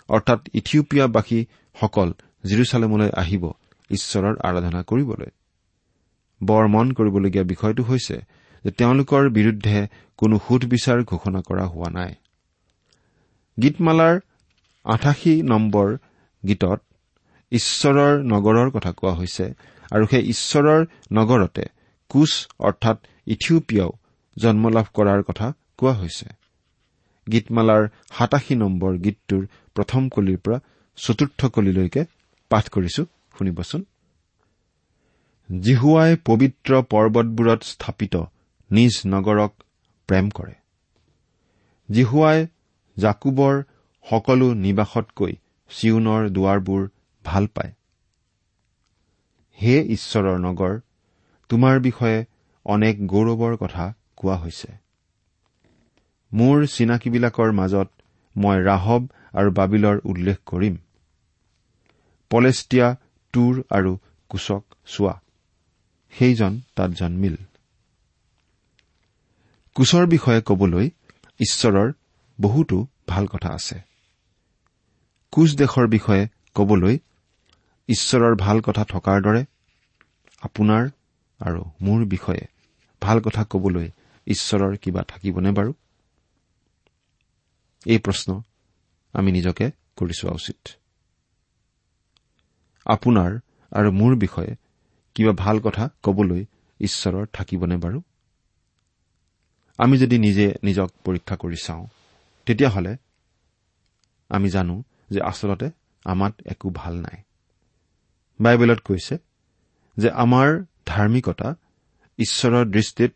অৰ্থাৎ 0.08 0.40
ইথিওপিয়াবাসীসকল 0.54 2.08
জিৰচালেমলৈ 2.44 3.10
আহিব 3.16 3.44
ঈশ্বৰৰ 3.90 4.34
আৰাধনা 4.48 4.82
কৰিবলৈ। 4.82 5.30
বৰ 6.42 6.64
মন 6.68 6.92
কৰিবলগীয়া 6.92 7.44
বিষয়টো 7.44 7.82
হৈছে 7.82 8.16
যে 8.64 8.70
তেওঁলোকৰ 8.70 9.22
বিৰুদ্ধে 9.30 9.88
কোনো 10.18 10.38
সুধবিচাৰ 10.38 10.98
ঘোষণা 11.04 11.40
কৰা 11.40 11.64
হোৱা 11.66 11.90
নাই। 11.90 12.12
গীতমালাৰ 13.62 14.14
আঠাশী 14.84 15.42
নম্বৰ 15.42 15.96
গীতত 16.48 16.80
ঈশ্বৰৰ 17.52 18.12
নগৰৰ 18.22 18.70
কথা 18.70 18.92
কোৱা 18.92 19.14
হৈছে 19.14 19.46
আৰু 19.90 20.06
সেই 20.06 20.22
ঈশ্বৰৰ 20.30 20.80
নগৰতে 21.12 21.64
কোচ 22.08 22.32
অৰ্থাৎ 22.58 22.96
ইথিওপিয়াও 24.36 24.54
জন্মলাভ 24.54 24.86
কৰাৰ 24.94 25.22
কথা 25.22 25.52
কোৱা 25.76 25.92
হৈছে। 25.92 26.26
গীতমালাৰ 27.28 27.88
সাতাশী 28.18 28.54
নম্বৰ 28.54 28.92
গীতটোৰ 28.96 29.46
প্ৰথম 29.74 30.08
কলিৰ 30.08 30.38
পৰা 30.38 30.60
চতুৰ্থ 30.96 31.46
কলিলৈকে 31.46 32.04
পাঠ 32.50 32.68
কৰিছো 32.68 33.04
শুনিবচোন। 33.38 33.84
জিহুৱাই 35.62 36.16
পবিত্ৰ 36.24 36.82
পৰ্বতবোৰত 36.82 37.62
স্থাপিত 37.62 38.16
নিজ 38.72 39.02
নগৰক 39.06 39.52
প্ৰেম 40.08 40.30
কৰে। 40.30 40.54
জিহুৱাই 41.90 42.46
জাকুবৰ 42.98 43.62
সকলো 44.10 44.54
নিবাসতকৈ 44.54 45.36
চিউনৰ 45.68 46.28
দুৱাৰবোৰ 46.30 46.88
ভাল 47.24 47.46
পায়। 47.46 47.72
হে 49.62 49.82
ঈশ্বৰৰ 49.82 50.38
নগৰ 50.38 50.80
তোমাৰ 51.48 51.80
বিষয়ে 51.80 52.24
অনেক 52.64 53.06
গৌৰৱৰ 53.06 53.56
কথা 53.56 53.94
কোৱা 54.16 54.36
হৈছে। 54.36 54.70
মোৰ 56.32 56.66
চিনাকিবিলাকৰ 56.66 57.52
মাজত 57.52 57.88
মই 58.36 58.58
ৰাহব 58.62 59.02
আৰু 59.32 59.50
বাবিলৰ 59.50 59.96
উল্লেখ 60.04 60.38
কৰিম। 60.46 60.74
পলেষ্টিয়া 62.30 62.88
টুৰ 63.34 63.54
আৰু 63.70 63.92
কুচক 64.30 64.62
চোৱা। 64.86 65.14
সেইজন 66.12 66.60
তাত 66.76 66.90
জন্মিল। 66.90 67.36
কুচৰ 69.76 70.06
বিষয়ে 70.06 70.40
কবলৈ 70.40 70.90
ঈশ্বৰৰ 71.40 71.92
বহুতো 72.40 72.86
ভাল 73.08 73.26
কথা 73.26 73.48
আছে। 73.48 73.78
কোচ 75.32 75.50
দেশৰ 75.56 75.86
বিষয়ে 75.86 76.28
কবলৈ 76.54 76.98
ঈশ্বৰৰ 77.88 78.34
ভাল 78.34 78.60
কথা 78.60 78.84
থকাৰ 78.84 79.22
দৰে 79.22 79.42
আপোনাৰ 80.42 80.82
আৰু 81.40 81.60
মোৰ 81.80 82.04
বিষয়ে 82.04 82.44
ভাল 83.02 83.20
কথা 83.20 83.42
কবলৈ 83.44 83.88
ঈশ্বৰৰ 84.26 84.76
কিবা 84.76 85.02
থাকিবনে 85.02 85.50
বাৰু? 85.50 85.72
এই 87.86 87.98
প্ৰশ্ন 87.98 88.42
আমি 89.12 89.32
নিজকে 89.32 89.70
কৰি 89.96 90.12
চোৱা 90.18 90.32
উচিত। 90.34 90.68
আপোনাৰ 92.86 93.38
আৰু 93.72 93.92
মোৰ 93.92 94.16
বিষয়ে 94.16 94.56
কিবা 95.14 95.32
ভাল 95.32 95.60
কথা 95.60 95.88
কবলৈ 96.02 96.44
ঈশ্বৰৰ 96.80 97.26
থাকিবনে 97.26 97.76
বাৰু? 97.76 98.02
আমি 99.78 99.98
যদি 99.98 100.18
নিজে 100.18 100.54
নিজক 100.62 100.90
পৰীক্ষা 101.04 101.36
কৰি 101.36 101.56
চাওঁ 101.56 101.86
তেতিয়াহ'লে 102.46 102.96
আমি 104.28 104.48
জানো 104.50 104.82
যে 105.10 105.20
আচলতে 105.20 105.70
আমাত 106.04 106.34
একো 106.46 106.70
ভাল 106.70 106.94
নাই। 106.96 107.22
বাইবেলত 108.40 108.80
কৈছে 108.80 109.18
যে 109.96 110.10
আমাৰ 110.10 110.64
ধাৰ্মিকতা 110.86 111.54
ঈশ্বৰৰ 112.18 112.64
দৃষ্টিত 112.66 113.12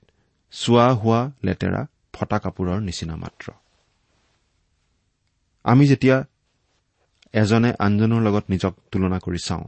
চোৱা 0.53 0.87
হোৱা 0.95 1.21
লেতেৰা 1.45 1.81
ফটা 2.13 2.39
কাপোৰৰ 2.39 2.81
নিচিনা 2.81 3.17
মাত্ৰ। 3.17 3.53
আমি 5.65 5.85
যেতিয়া 5.87 6.17
এজনে 7.33 7.71
আনজনৰ 7.79 8.21
লগত 8.23 8.45
নিজক 8.49 8.75
তুলনা 8.93 9.19
কৰি 9.19 9.39
চাওঁ 9.39 9.67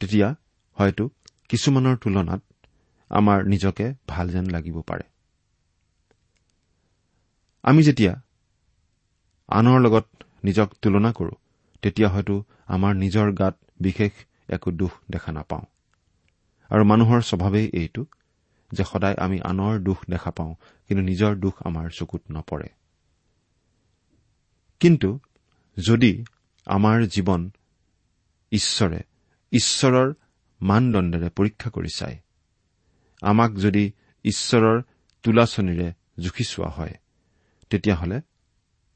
তেতিয়া 0.00 0.28
হয়তো 0.76 1.04
কিছুমানৰ 1.48 1.96
তুলনাত 1.96 2.40
আমাৰ 3.10 3.38
নিজকে 3.44 3.86
ভাল 4.08 4.26
যেন 4.30 4.46
লাগিব 4.46 4.76
পাৰে। 4.80 5.04
আমি 7.64 7.82
যেতিয়া 7.82 8.12
আনৰ 9.48 9.80
লগত 9.80 10.06
নিজক 10.44 10.68
তুলনা 10.82 11.12
কৰো 11.12 11.34
তেতিয়া 11.82 12.08
হয়তো 12.08 12.34
আমাৰ 12.66 12.92
নিজৰ 12.94 13.32
গাত 13.32 13.54
বিশেষ 13.80 14.12
একো 14.48 14.70
দুখ 14.70 14.92
দেখা 15.10 15.32
নাপাওঁ। 15.32 15.64
আৰু 16.70 16.84
মানুহৰ 16.84 17.20
স্বভাৱেই 17.20 17.66
এইটো 17.72 18.02
যে 18.74 18.84
সদায় 18.84 19.16
আমি 19.18 19.38
আনৰ 19.40 19.74
দুখ 19.78 19.98
দেখা 20.10 20.30
পাওঁ 20.30 20.54
কিন্তু 20.88 21.02
নিজৰ 21.04 21.32
দুখ 21.34 21.54
আমাৰ 21.62 21.86
চকুত 21.98 22.22
নপৰে। 22.30 22.68
কিন্তু 24.80 25.10
যদি 25.76 26.12
আমাৰ 26.66 26.98
জীৱন 27.06 27.40
ঈশ্বৰে 28.52 29.00
ঈশ্বৰৰ 29.52 30.08
মানদণ্ডেৰে 30.60 31.28
পৰীক্ষা 31.30 31.68
কৰি 31.70 31.90
চায় 31.96 32.16
আমাক 33.22 33.50
যদি 33.54 33.84
ঈশ্বৰৰ 34.24 34.82
তোলাচনীৰে 35.24 35.88
জুখি 36.20 36.44
চোৱা 36.44 36.68
হয় 36.68 36.94
তেতিয়াহ'লে 37.70 38.18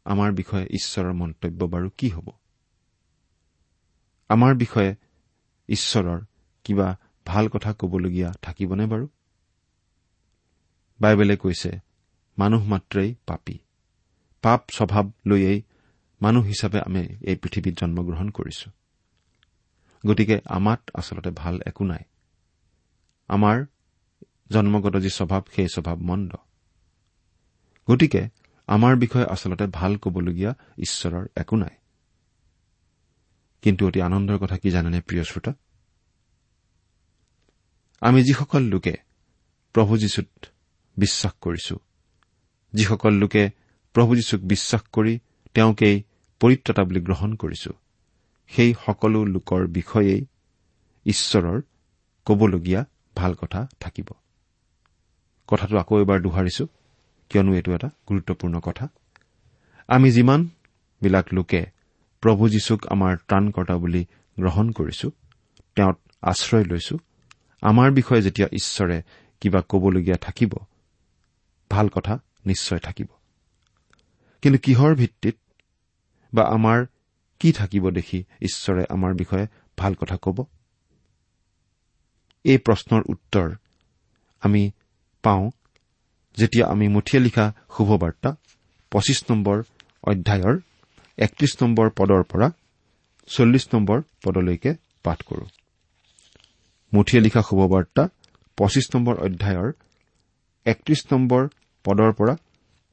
আমাৰ 0.06 0.28
বিষয়ে 0.32 0.66
ঈশ্বৰৰ 0.70 1.12
মন্তব্য 1.12 1.60
বাৰু 1.64 1.88
কি 1.98 2.08
হ'ব? 2.08 2.28
আমাৰ 4.30 4.52
বিষয়ে 4.54 4.90
ঈশ্বৰৰ 5.68 6.20
কিবা 6.64 6.88
ভাল 7.26 7.48
কথা 7.48 7.70
কবলগীয়া 7.72 8.30
থাকিবনে 8.42 8.84
বাৰু? 8.86 9.06
বাইবেলে 11.00 11.36
কৈছে 11.36 11.78
মানুহ 12.38 12.64
মাত্ৰেই 12.64 13.14
পাপী। 13.26 13.58
পাপ 14.42 14.70
স্বভাৱ 14.70 15.10
লৈয়েই 15.26 15.62
মানুহ 16.22 16.44
হিচাপে 16.44 16.80
আমি 16.80 17.08
এই 17.20 17.36
পৃথিৱীত 17.36 17.78
জন্মগ্ৰহণ 17.80 18.28
কৰিছো। 18.28 18.70
গতিকে 20.06 20.40
আমাত 20.44 20.90
আচলতে 20.94 21.30
ভাল 21.30 21.60
একো 21.66 21.84
নাই। 21.84 22.04
আমাৰ 23.28 23.66
জন্মগত 24.50 24.96
যি 24.96 25.08
স্বভাৱ 25.08 25.42
সেই 25.56 25.68
স্বভাৱ 25.68 25.96
মন্দ। 25.96 26.32
গতিকে 27.90 28.28
আমাৰ 28.66 28.96
বিষয়ে 28.96 29.24
আচলতে 29.24 29.66
ভাল 29.66 29.96
কবলগীয়া 29.96 30.54
ঈশ্বৰৰ 30.78 31.26
একো 31.36 31.56
নাই। 31.56 31.76
কিন্তু 33.62 33.86
অতি 33.86 34.02
আনন্দৰ 34.02 34.38
কথা 34.38 34.58
কি 34.58 34.70
জানেনে 34.70 35.00
প্ৰিয় 35.00 35.24
শ্ৰোতা? 35.24 35.52
আমি 38.00 38.24
যিসকল 38.24 38.62
লোকে 38.62 38.96
প্ৰভু 39.72 39.98
যীশুত 39.98 40.46
বিশ্বাস 40.98 41.32
কৰিছো। 41.40 41.74
যিসকল 42.72 43.12
লোকে 43.12 43.42
প্ৰভু 43.94 44.10
যীশুক 44.14 44.40
বিশ্বাস 44.42 44.82
কৰি 44.92 45.14
তেওঁকেই 45.54 45.96
পৰিত্ৰতা 46.40 46.82
বুলি 46.84 47.00
গ্ৰহণ 47.00 47.30
কৰিছো 47.34 47.70
সেই 48.50 48.70
সকলো 48.86 49.20
লোকৰ 49.24 49.60
বিষয়েই 49.68 50.20
ঈশ্বৰৰ 51.06 51.58
কবলগীয়া 52.26 52.80
ভাল 53.16 53.32
কথা 53.34 53.60
থাকিব। 53.80 54.08
কথাটো 55.48 55.74
আকৌ 55.78 55.94
এবাৰ 56.00 56.18
দোহাৰিছো 56.20 56.64
কিয়নো 57.30 57.52
এইটো 57.54 57.70
এটা 57.74 57.88
গুৰুত্বপূৰ্ণ 58.08 58.60
কথা। 58.60 58.84
আমি 59.88 60.08
যিমানবিলাক 60.12 61.26
লোকে 61.32 61.60
প্ৰভু 62.22 62.48
যীশুক 62.48 62.80
আমাৰ 62.86 63.12
ত্ৰাণকৰ্তা 63.28 63.74
বুলি 63.76 64.02
গ্ৰহণ 64.36 64.66
কৰিছো 64.70 65.08
তেওঁত 65.76 65.96
আশ্ৰয় 66.22 66.64
লৈছো 66.64 66.94
আমাৰ 67.62 67.88
বিষয়ে 67.90 68.22
যেতিয়া 68.22 68.48
ঈশ্বৰে 68.52 69.02
কিবা 69.40 69.60
কবলগীয়া 69.68 70.16
থাকিব 70.16 70.52
ভাল 71.70 71.88
কথা 71.88 72.18
নিশ্চয় 72.46 72.78
থাকিব। 72.78 73.06
কিন্তু 74.42 74.58
কিহৰ 74.58 74.94
ভিত্তিত 74.94 75.36
বা 76.34 76.42
আমাৰ 76.42 76.86
কি 77.40 77.52
থাকিব 77.52 77.90
দেখি 77.90 78.24
ঈশ্বৰে 78.42 78.84
আমাৰ 78.88 79.14
বিষয়ে 79.14 79.46
ভাল 79.78 79.94
কথা 79.94 80.16
ক'ব? 80.22 80.44
এই 82.44 82.58
প্ৰশ্নৰ 82.58 83.02
উত্তৰ 83.06 83.54
আমি 84.40 84.70
পাওঁ 85.22 85.50
যেতিয়া 86.36 86.66
আমি 86.66 86.88
মুঠিয়ে 86.88 87.22
লিখা 87.22 87.52
শুভবাৰ্তা 87.76 88.36
পঁচিছ 88.90 89.24
নম্বৰ 89.30 89.62
অধ্যায়ৰ 90.04 90.60
একত্ৰিশ 91.18 91.62
নম্বৰ 91.62 91.90
পদৰ 91.90 92.22
পৰা 92.22 92.50
চল্লিছ 93.26 93.74
নম্বৰ 93.74 94.02
পদলৈকে 94.24 94.74
পাঠ 95.02 95.22
কৰো। 95.22 95.46
মুঠিয়ে 96.92 97.22
লিখা 97.22 97.42
শুভবাৰ্তা 97.42 98.08
পঁচিছ 98.56 98.96
নম্বৰ 98.96 99.16
অধ্যায়ৰ 99.16 99.72
একত্ৰিশ 100.72 101.00
নম্বৰ 101.12 101.42
পদৰ 101.84 102.10
পৰা 102.18 102.34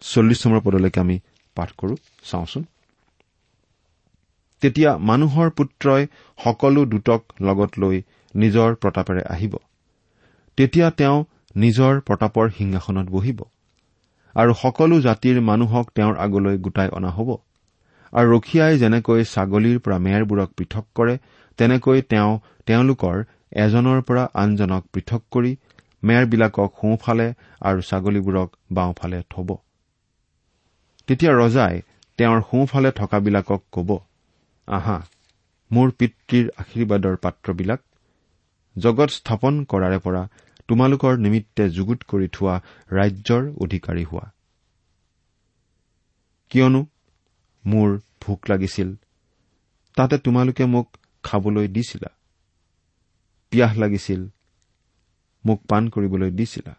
চল্লিছ 0.01 0.39
নম্বৰ 0.45 0.61
পদলৈকে 0.61 0.99
আমি 0.99 1.17
পাঠ 1.57 1.69
কৰো। 1.77 1.95
চাওঁচোন। 2.29 2.63
তেতিয়া 4.61 4.91
মানুহৰ 5.09 5.47
পুত্ৰই 5.57 6.03
সকলো 6.39 6.81
দূতক 6.85 7.21
লগত 7.41 7.71
লৈ 7.79 7.97
নিজৰ 8.33 8.69
প্ৰতাপেৰে 8.81 9.23
আহিব। 9.29 9.53
তেতিয়া 10.57 10.87
তেওঁ 10.99 11.17
নিজৰ 11.55 11.93
প্ৰতাপৰ 12.07 12.45
সিংহাসনত 12.57 13.07
বহিব। 13.09 13.39
আৰু 14.35 14.51
সকলো 14.61 14.95
জাতিৰ 15.01 15.37
মানুহক 15.41 15.85
তেওঁৰ 15.95 16.15
আগলৈ 16.17 16.55
গোটাই 16.57 16.89
অনা 16.97 17.11
হ'ব। 17.17 17.29
আৰু 18.13 18.27
ৰখীয়াই 18.35 18.73
যেনেকৈ 18.77 19.21
ছাগলীৰ 19.23 19.77
পৰা 19.79 19.97
মেৰবোৰক 19.97 20.49
পৃথক 20.57 20.85
কৰে 20.95 21.15
তেনেকৈ 21.59 21.99
তেওঁ 22.11 22.31
তেওঁলোকৰ 22.65 23.15
এজনৰ 23.55 23.99
পৰা 24.01 24.23
আনজনক 24.33 24.83
পৃথক 24.93 25.21
কৰি 25.31 25.51
মেৰবিলাকক 26.05 26.71
সোঁফালে 26.81 27.27
আৰু 27.61 27.79
ছাগলীবোৰক 27.81 28.49
বাওঁফালে 28.71 29.19
থব। 29.29 29.49
তেতিয়া 31.07 31.31
ৰজাই 31.31 31.75
তেওঁৰ 32.19 32.39
সোঁফালে 32.41 32.89
থকাবিলাকক 32.91 33.61
কব 33.71 33.89
আহা 34.67 34.97
মোৰ 35.71 35.91
পিতৃৰ 35.91 36.45
আশীৰ্বাদৰ 36.57 37.15
পাত্ৰবিলাক 37.15 37.81
জগত 38.75 39.09
স্থাপন 39.09 39.53
কৰাৰে 39.63 39.99
পৰা 39.99 40.23
তোমালোকৰ 40.67 41.13
নিমিত্তে 41.17 41.63
যুগুত 41.69 41.99
কৰি 42.07 42.27
থোৱা 42.27 42.55
ৰাজ্যৰ 42.91 43.43
অধিকাৰী 43.61 44.03
হোৱা। 44.03 44.25
কিয়নো 46.51 46.81
মোৰ 47.65 47.89
ভোক 48.21 48.39
লাগিছিল 48.49 48.89
তাতে 49.97 50.15
তোমালোকে 50.17 50.65
মোক 50.65 50.87
খাবলৈ 51.23 51.67
দিছিলা। 51.67 52.09
পিয়াহ 53.51 53.71
লাগিছিল 53.79 54.21
মোক 55.45 55.63
পাণ 55.65 55.89
কৰিবলৈ 55.89 56.31
দিছিলা। 56.31 56.75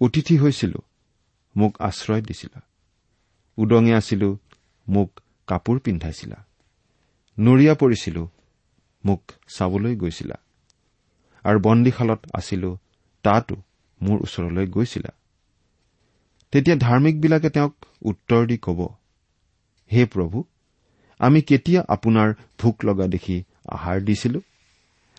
অতিথি 0.00 0.36
হৈছিলো 0.38 0.78
মোক 1.56 1.80
আশ্ৰয় 1.80 2.22
দিছিলা। 2.22 2.60
উদঙে 3.56 3.94
আছিলো 3.94 4.38
মোক 4.88 5.20
কাপোৰ 5.46 5.78
পিন্ধাইছিলা। 5.78 6.44
নৰিয়া 7.38 7.74
পৰিছিলো 7.74 8.28
মোক 9.04 9.32
চাবলৈ 9.48 9.96
গৈছিলা। 9.96 10.34
আৰু 11.44 11.60
বন্দীশালত 11.60 12.20
আছিলো 12.34 12.78
তাতো 13.22 13.56
মোৰ 14.02 14.18
ওচৰলৈ 14.20 14.66
গৈছিলা। 14.66 15.12
তেতিয়া 16.52 16.76
ধাৰ্মিকবিলাকে 16.76 17.50
তেওঁক 17.50 17.74
উত্তৰ 18.02 18.46
দি 18.46 18.56
কব 18.56 18.94
হে 19.92 20.06
প্ৰভু 20.06 20.44
আমি 21.18 21.42
কেতিয়া 21.42 21.84
আপোনাৰ 21.88 22.34
ভোক 22.58 22.84
লগা 22.84 23.06
দেখি 23.06 23.44
আহাৰ 23.68 24.00
দিছিলো? 24.00 24.40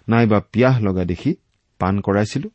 নাইবা 0.10 0.40
পিয়াহ 0.40 0.80
লগা 0.80 1.06
দেখি 1.06 1.36
পাণ 1.80 1.94
কৰাইছিলো। 2.06 2.50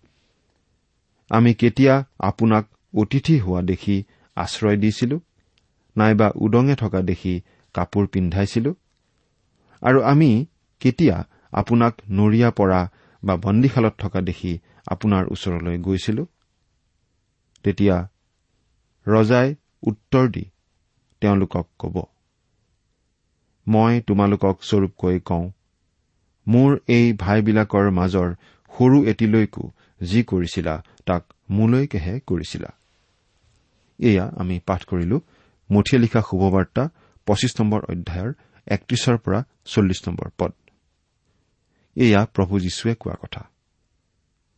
আমি 1.31 1.51
কেতিয়া 1.55 1.95
আপোনাক 2.19 2.65
অতিথি 2.95 3.37
হোৱা 3.39 3.61
দেখি 3.71 3.97
আশ্ৰয় 4.37 4.77
দিছিলো 4.77 5.17
নাইবা 5.97 6.29
উদঙে 6.45 6.75
থকা 6.75 7.01
দেখি 7.11 7.35
কাপোৰ 7.75 8.05
পিন্ধাইছিলো 8.13 8.71
আৰু 9.83 9.99
আমি 10.03 10.31
কেতিয়া 10.81 11.17
আপোনাক 11.53 11.95
নৰিয়া 12.11 12.51
পৰা 12.51 12.81
বা 13.23 13.35
বন্দীশালত 13.45 13.95
থকা 13.99 14.21
দেখি 14.21 14.53
আপোনাৰ 14.87 15.25
ওচৰলৈ 15.35 15.77
গৈছিলো 15.79 16.25
তেতিয়া 17.65 17.97
ৰজাই 19.07 19.49
উত্তৰ 19.83 20.25
দি 20.29 20.45
তেওঁলোকক 21.23 21.67
কব 21.79 21.97
মই 23.67 23.93
তোমালোকক 24.07 24.57
স্বৰূপকৈ 24.63 25.17
কওঁ 25.29 25.47
মোৰ 26.47 26.71
এই 26.89 27.07
ভাইবিলাকৰ 27.19 27.87
মাজৰ 27.91 28.29
সৰু 28.77 29.05
এটিলৈকো 29.05 29.71
যি 30.03 30.23
কৰিছিলা 30.23 30.83
তাক 31.07 31.25
মোলৈকেহে 31.51 32.21
কৰিছিলা। 32.21 32.69
এয়া 33.99 34.31
আমি 34.37 34.61
পাঠ 34.67 34.85
কৰিলো। 34.85 35.21
মুঠিয়ে 35.71 36.03
লিখা 36.03 36.21
শুভবাৰ্তা 36.21 36.89
পঁচিছ 37.27 37.61
নম্বৰ 37.61 37.85
অধ্যায়ৰ 37.85 38.33
একত্ৰিশৰ 38.67 39.17
পৰা 39.19 39.45
চল্লিছ 39.65 40.09
নম্বৰ 40.09 40.31
পদ। 40.39 40.53
এয়া 41.97 42.27
প্ৰভু 42.27 42.61
যীশুৱে 42.61 42.95
কোৱা 42.95 43.15
কথা। 43.23 43.49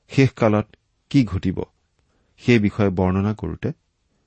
শেষকালত 0.09 0.77
কি 1.11 1.25
ঘটিব? 1.25 1.63
সেই 2.39 2.59
বিষয়ে 2.59 2.91
বৰ্ণনা 2.91 3.35
কৰোতে 3.35 3.73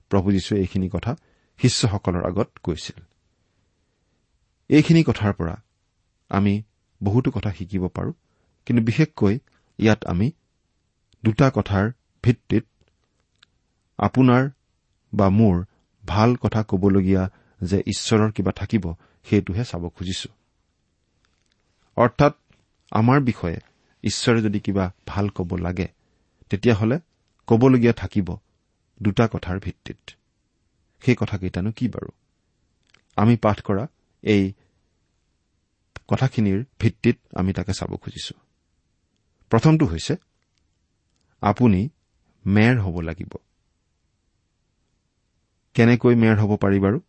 প্ৰভু 0.09 0.31
যীশুৱে 0.31 0.59
এইখিনি 0.59 0.89
কথা 0.93 1.15
শিষ্যসকলৰ 1.57 2.27
আগত 2.27 2.49
কৈছিল। 2.63 3.03
এইখিনি 4.69 5.03
কথাৰ 5.03 5.33
পৰা 5.33 5.63
আমি 6.29 6.63
বহুতো 7.03 7.31
কথা 7.31 7.51
শিকিব 7.51 7.87
পাৰো 7.87 8.13
কিন্তু 8.65 8.83
বিশেষকৈ 8.83 9.39
ইয়াত 9.79 10.05
আমি 10.05 10.31
দুটা 11.23 11.51
কথাৰ 11.55 11.91
ভিত্তিত 12.23 12.65
আপোনাৰ 13.99 14.49
বা 15.13 15.29
মোৰ 15.29 15.55
ভাল 16.03 16.35
কথা 16.35 16.63
কবলগীয়া 16.63 17.23
যে 17.61 17.77
ঈশ্বৰৰ 17.87 18.31
কিবা 18.31 18.51
থাকিব 18.51 18.93
সেইটোহে 19.25 19.63
চাব 19.65 19.89
খুজিছো। 19.89 20.29
অৰ্থাৎ 21.97 22.33
আমাৰ 22.91 23.19
বিষয়ে 23.19 23.59
ঈশ্বৰে 24.03 24.41
যদি 24.41 24.59
কিবা 24.59 24.91
ভাল 25.07 25.29
কব 25.29 25.55
লাগে 25.55 25.87
তেতিয়াহ'লে 26.49 26.97
কবলগীয়া 27.47 27.93
থাকিব 27.93 28.37
দুটা 29.01 29.27
কথাৰ 29.27 29.59
ভিত্তিত। 29.59 30.01
সেই 31.01 31.15
কথাকেইটানো 31.19 31.71
কি 31.71 31.87
বাৰু? 31.87 32.09
আমি 33.15 33.35
পাঠ 33.37 33.61
কৰা 33.61 33.87
এই 34.23 34.53
কথাখিনিৰ 36.07 36.63
ভিত্তিত 36.79 37.17
আমি 37.35 37.53
তাকে 37.53 37.73
চাব 37.73 37.91
খুজিছো। 37.95 38.35
প্ৰথমটো 39.53 39.85
হৈছে 39.85 40.13
আপুনি 41.41 41.81
মেৰ 42.45 42.79
হ'ব 42.79 42.95
লাগিব। 42.99 43.33
কেনেকৈ 45.75 46.15
মেৰ 46.15 46.35
হ'ব 46.39 46.51
পাৰি 46.57 46.79
বাৰু? 46.79 46.99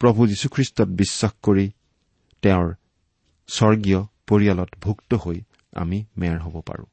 প্ৰভু 0.00 0.26
যীশুখ্ৰীষ্টত 0.26 0.88
বিশ্বাস 1.00 1.32
কৰি 1.42 1.66
তেওঁৰ 2.42 2.68
স্বৰ্গীয় 3.48 4.00
পৰিয়ালত 4.26 4.70
ভুক্ত 4.80 5.10
হৈ 5.14 5.38
আমি 5.72 5.98
মেৰ 6.16 6.38
হ'ব 6.38 6.56
পাৰো। 6.60 6.84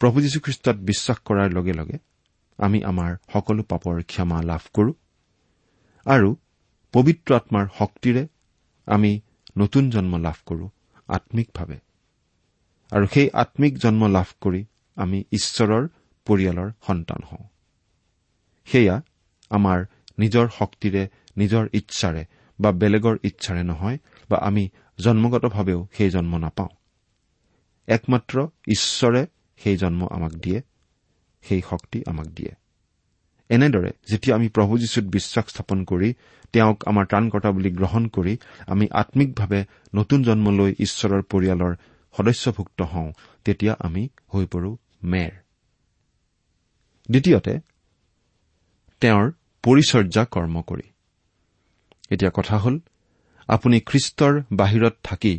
প্ৰভু 0.00 0.20
যীশুখ্ৰীষ্টত 0.20 0.76
বিশ্বাস 0.90 1.18
কৰাৰ 1.24 1.48
লগে 1.52 1.72
লগে 1.72 1.98
আমি 2.58 2.78
আমাৰ 2.84 3.10
সকলো 3.32 3.62
পাপৰ 3.62 4.02
ক্ষমা 4.02 4.38
লাভ 4.42 4.62
কৰো 4.72 4.92
আৰু 6.06 6.30
পবিত্ৰ 6.94 7.30
আত্মাৰ 7.34 7.66
শক্তিৰে 7.78 8.22
আমি 8.86 9.12
নতুন 9.56 9.90
জন্ম 9.90 10.16
লাভ 10.16 10.38
কৰো 10.46 10.68
আম্মিকভাৱে 11.08 11.78
আৰু 12.92 13.06
সেই 13.06 13.30
আম্মিক 13.30 13.78
জন্ম 13.78 14.06
লাভ 14.06 14.28
কৰি 14.40 14.64
আমি 14.96 15.24
ঈশ্বৰৰ 15.32 15.88
পৰিয়ালৰ 16.26 16.70
সন্তান 16.86 17.20
হওঁ। 17.24 17.44
সেয়া 18.64 19.02
আমাৰ 19.50 19.84
নিজৰ 20.18 20.48
শক্তিৰে 20.58 21.08
নিজৰ 21.36 21.68
ইচ্ছাৰে 21.72 22.24
বা 22.60 22.72
বেলেগৰ 22.72 23.16
ইচ্ছাৰে 23.22 23.62
নহয় 23.62 23.98
বা 24.30 24.38
আমি 24.38 24.68
জন্মগতভাৱেও 24.98 25.88
সেই 25.92 26.10
জন্ম 26.10 26.36
নাপাওঁ। 26.36 26.68
একমাত্ৰ 27.86 28.46
ঈশ্বৰে 28.68 29.26
সেই 29.56 29.76
জন্ম 29.76 30.08
আমাক 30.10 30.32
দিয়ে 30.32 30.62
সেই 31.42 31.62
শক্তি 31.70 32.02
আমাক 32.06 32.26
দিয়ে। 32.26 32.52
এনেদৰে 33.54 33.90
যেতিয়া 34.10 34.34
আমি 34.36 34.48
প্ৰভু 34.48 34.72
যীশুত 34.78 35.04
বিশ্বাস 35.16 35.46
স্থাপন 35.48 35.78
কৰি 35.84 36.08
তেওঁক 36.52 36.78
আমাৰ 36.86 37.04
ত্ৰাণকৰ্তা 37.06 37.50
বুলি 37.50 37.70
গ্ৰহণ 37.70 38.04
কৰি 38.08 38.34
আমি 38.66 38.86
আম্মিকভাৱে 38.92 39.60
নতুন 39.94 40.18
জন্ম 40.22 40.46
লৈ 40.58 40.70
ঈশ্বৰৰ 40.78 41.22
পৰিয়ালৰ 41.32 41.72
সদস্যভুক্ত 42.14 42.78
হওঁ 42.82 43.08
তেতিয়া 43.44 43.74
আমি 43.80 44.02
হৈ 44.34 44.44
পৰো 44.46 44.70
মেৰ। 45.02 45.32
দ্বিতীয়তে 47.08 47.54
তেওঁৰ 49.02 49.26
পৰিচৰ্যা 49.64 50.22
কৰ্ম 50.24 50.54
কৰি। 50.62 50.86
এতিয়া 52.10 52.30
কথা 52.34 52.56
হ'ল 52.58 52.76
আপুনি 53.48 53.76
খ্ৰীষ্টৰ 53.80 54.34
বাহিৰত 54.52 54.94
থাকি 55.02 55.34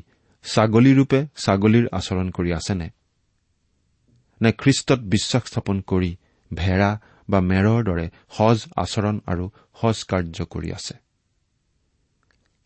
ছাগলীৰূপে 0.45 1.19
ছাগলীৰ 1.36 1.86
আচৰণ 1.91 2.28
কৰি 2.30 2.49
আছেনে? 2.54 2.88
নে 4.41 4.52
খ্ৰীষ্টত 4.52 4.99
বিশ্বাস 5.13 5.43
স্থাপন 5.43 5.78
কৰি 5.82 6.12
ভেড়া 6.52 6.91
বা 7.29 7.39
মেৰৰ 7.39 7.83
দৰে 7.83 8.09
সজ 8.31 8.67
আচৰণ 8.77 9.19
আৰু 9.27 9.51
সজ 9.81 10.03
কাৰ্য 10.03 10.45
কৰি 10.45 10.73
আছে। 10.73 10.93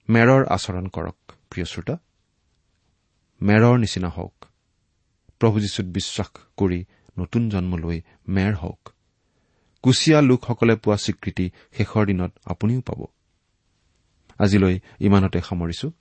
মেৰৰ 0.10 0.46
আচৰণ 0.46 0.88
কৰক 0.88 1.16
প্ৰিয় 1.50 1.66
শ্ৰোতা। 1.66 1.98
মেৰৰ 3.42 3.78
নিচিনা 3.78 4.10
হওক। 4.10 4.46
প্ৰভু 5.40 5.60
যীশুত 5.60 5.86
বিশ্বাস 5.86 6.28
কৰি 6.58 6.86
নতুন 7.20 7.50
জন্ম 7.50 7.78
লৈ 7.78 8.02
মেৰ 8.28 8.56
হওক। 8.56 8.90
কুচিয়া 9.84 10.22
লোকসকলে 10.22 10.76
পোৱা 10.76 10.98
স্বীকৃতি 10.98 11.52
শেষৰ 11.78 12.06
দিনত 12.06 12.32
আপুনিও 12.46 12.82
পাব। 12.82 13.06
আজিলৈ 14.40 14.80
ইমানতে 15.00 15.42
সামৰিছো। 15.42 15.92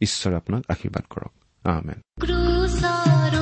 ঈশ্বৰে 0.00 0.36
আপোনাক 0.36 0.64
আশীৰ্বাদ 0.68 1.02
কৰক। 1.10 1.32
আহমেন 1.66 3.41